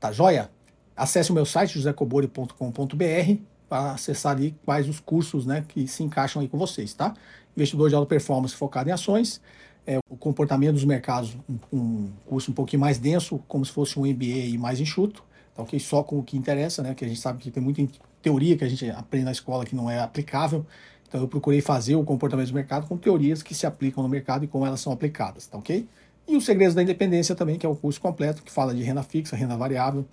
tá 0.00 0.10
joia? 0.10 0.50
Acesse 0.96 1.30
o 1.30 1.34
meu 1.34 1.44
site 1.44 1.74
josecobori.com.br 1.74 3.42
para 3.68 3.92
acessar 3.92 4.32
ali 4.32 4.56
quais 4.64 4.88
os 4.88 4.98
cursos 4.98 5.44
né, 5.44 5.62
que 5.68 5.86
se 5.86 6.02
encaixam 6.02 6.40
aí 6.40 6.48
com 6.48 6.56
vocês, 6.56 6.94
tá? 6.94 7.12
Investidor 7.54 7.90
de 7.90 7.96
alta 7.96 8.08
performance 8.08 8.54
focado 8.54 8.88
em 8.88 8.92
ações, 8.92 9.42
é, 9.86 9.98
o 10.08 10.16
comportamento 10.16 10.72
dos 10.72 10.86
mercados, 10.86 11.36
um, 11.46 11.58
um, 11.70 12.10
curso 12.24 12.50
um 12.50 12.54
pouquinho 12.54 12.80
mais 12.80 12.96
denso, 12.96 13.42
como 13.46 13.62
se 13.62 13.72
fosse 13.72 13.98
um 13.98 14.06
MBA 14.06 14.58
mais 14.58 14.80
enxuto, 14.80 15.22
tá 15.54 15.62
ok? 15.62 15.78
Só 15.78 16.02
com 16.02 16.18
o 16.18 16.22
que 16.22 16.34
interessa, 16.34 16.82
né? 16.82 16.94
Que 16.94 17.04
a 17.04 17.08
gente 17.08 17.20
sabe 17.20 17.40
que 17.40 17.50
tem 17.50 17.62
muita 17.62 17.82
teoria 18.22 18.56
que 18.56 18.64
a 18.64 18.68
gente 18.68 18.88
aprende 18.90 19.24
na 19.24 19.32
escola 19.32 19.64
que 19.64 19.74
não 19.74 19.90
é 19.90 20.00
aplicável. 20.00 20.64
Então 21.08 21.20
eu 21.20 21.28
procurei 21.28 21.60
fazer 21.60 21.96
o 21.96 22.04
comportamento 22.04 22.48
do 22.48 22.54
mercado 22.54 22.86
com 22.86 22.96
teorias 22.96 23.42
que 23.42 23.54
se 23.54 23.66
aplicam 23.66 24.02
no 24.02 24.08
mercado 24.08 24.44
e 24.44 24.48
como 24.48 24.64
elas 24.64 24.80
são 24.80 24.92
aplicadas, 24.92 25.46
tá 25.46 25.58
ok? 25.58 25.86
E 26.28 26.36
os 26.36 26.44
segredos 26.44 26.74
da 26.74 26.82
independência 26.82 27.34
também, 27.34 27.58
que 27.58 27.66
é 27.66 27.68
o 27.68 27.74
curso 27.74 28.00
completo, 28.00 28.42
que 28.42 28.52
fala 28.52 28.72
de 28.72 28.82
renda 28.82 29.02
fixa, 29.02 29.34
renda 29.34 29.56
variável 29.56 30.04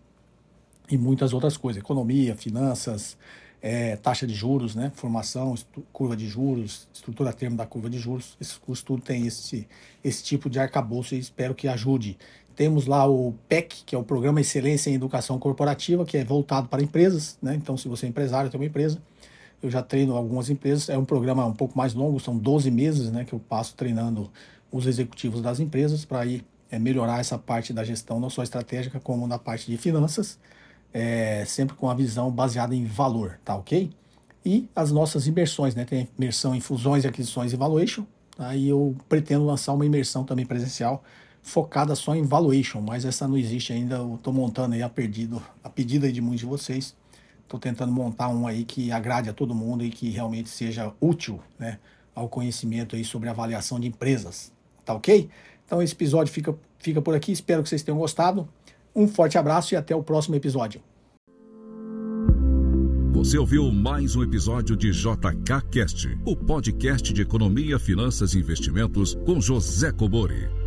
e 0.90 0.98
muitas 0.98 1.34
outras 1.34 1.56
coisas, 1.56 1.82
economia, 1.82 2.36
finanças, 2.36 3.18
é, 3.62 3.96
taxa 3.96 4.28
de 4.28 4.34
juros, 4.34 4.76
né, 4.76 4.92
formação, 4.96 5.56
curva 5.92 6.16
de 6.16 6.28
juros, 6.28 6.88
estrutura 6.94 7.34
termo 7.34 7.58
da 7.58 7.66
curva 7.66 7.90
de 7.90 7.98
juros. 7.98 8.38
Esse 8.40 8.60
tudo 8.84 9.02
tem 9.02 9.26
esse, 9.26 9.68
esse 10.04 10.24
tipo 10.24 10.50
de 10.50 10.60
arcabouço 10.60 11.16
e 11.16 11.20
espero 11.20 11.56
que 11.56 11.68
ajude. 11.68 12.18
Temos 12.56 12.88
lá 12.88 13.08
o 13.08 13.36
PEC, 13.48 13.84
que 13.86 13.96
é 13.96 13.98
o 13.98 14.04
Programa 14.04 14.42
Excelência 14.42 14.90
em 14.90 14.96
Educação 14.96 15.38
Corporativa, 15.38 16.04
que 16.06 16.18
é 16.18 16.24
voltado 16.24 16.68
para 16.68 16.82
empresas, 16.82 17.38
né? 17.40 17.54
Então, 17.54 17.78
se 17.78 17.88
você 17.88 18.08
é 18.08 18.10
empresário, 18.10 18.50
tem 18.50 18.60
uma 18.60 18.66
empresa, 18.66 19.00
eu 19.62 19.70
já 19.70 19.84
treino 19.84 20.16
algumas 20.16 20.50
empresas. 20.50 20.90
É 20.90 20.98
um 20.98 21.06
programa 21.06 21.46
um 21.46 21.54
pouco 21.54 21.78
mais 21.78 21.94
longo, 21.94 22.20
são 22.20 22.36
12 22.36 22.72
meses, 22.72 23.12
né? 23.12 23.26
Que 23.26 23.34
eu 23.34 23.40
passo 23.40 23.76
treinando 23.76 24.32
os 24.72 24.88
executivos 24.88 25.40
das 25.40 25.60
empresas 25.60 26.04
para 26.04 26.26
ir 26.26 26.44
é, 26.72 26.80
melhorar 26.80 27.20
essa 27.20 27.38
parte 27.38 27.72
da 27.72 27.84
gestão, 27.84 28.20
não 28.20 28.30
só 28.30 28.42
estratégica, 28.42 29.00
como 29.00 29.28
na 29.28 29.38
parte 29.38 29.70
de 29.70 29.78
finanças, 29.78 30.40
é, 30.94 31.44
sempre 31.46 31.76
com 31.76 31.90
a 31.90 31.94
visão 31.94 32.32
baseada 32.32 32.76
em 32.76 32.86
valor, 32.86 33.40
tá 33.44 33.56
ok? 33.56 33.92
E 34.46 34.70
as 34.76 34.92
nossas 34.92 35.28
imersões, 35.28 35.76
né? 35.76 35.84
Tem 35.84 36.08
imersão 36.18 36.56
em 36.56 36.62
fusões, 36.62 37.06
aquisições 37.06 37.52
e 37.52 37.56
valuation. 37.56 38.06
Aí 38.38 38.66
tá? 38.66 38.70
eu 38.70 38.96
pretendo 39.10 39.46
lançar 39.46 39.74
uma 39.74 39.86
imersão 39.86 40.24
também 40.24 40.46
presencial 40.46 41.04
focada 41.42 41.96
só 41.96 42.14
em 42.14 42.24
valuation, 42.24 42.82
mas 42.82 43.06
essa 43.06 43.28
não 43.28 43.38
existe 43.38 43.72
ainda. 43.74 43.96
Eu 43.96 44.16
estou 44.16 44.34
montando 44.34 44.76
aí 44.76 44.84
a 44.84 44.90
pedido, 44.90 45.42
a 45.64 45.70
pedida 45.70 46.12
de 46.12 46.22
muitos 46.22 46.42
de 46.42 46.46
vocês. 46.46 46.96
Estou 47.42 47.60
tentando 47.60 47.92
montar 47.92 48.28
um 48.28 48.46
aí 48.46 48.66
que 48.66 48.92
agrade 48.92 49.30
a 49.30 49.34
todo 49.34 49.56
mundo 49.56 49.84
e 49.84 49.90
que 49.90 50.10
realmente 50.10 50.50
seja 50.50 50.94
útil, 51.00 51.40
né, 51.58 51.80
ao 52.14 52.28
conhecimento 52.28 52.96
aí 52.96 53.06
sobre 53.06 53.30
avaliação 53.30 53.80
de 53.80 53.88
empresas. 53.88 54.52
Tá 54.84 54.94
ok? 54.94 55.30
Então 55.66 55.82
esse 55.82 55.94
episódio 55.94 56.34
fica, 56.34 56.54
fica 56.80 57.02
por 57.02 57.16
aqui. 57.16 57.32
Espero 57.32 57.64
que 57.64 57.70
vocês 57.70 57.84
tenham 57.84 57.98
gostado. 57.98 58.48
Um 58.98 59.08
forte 59.08 59.38
abraço 59.38 59.76
e 59.76 59.78
até 59.78 59.96
o 59.96 60.02
próximo 60.02 60.36
episódio. 60.36 60.82
Você 63.14 63.38
ouviu 63.38 63.72
mais 63.72 64.16
um 64.16 64.24
episódio 64.24 64.76
de 64.76 64.90
JK 64.90 65.62
Cast, 65.72 66.18
o 66.26 66.36
podcast 66.36 67.14
de 67.14 67.22
economia, 67.22 67.78
finanças 67.78 68.34
e 68.34 68.40
investimentos 68.40 69.14
com 69.24 69.40
José 69.40 69.92
Cobori. 69.92 70.67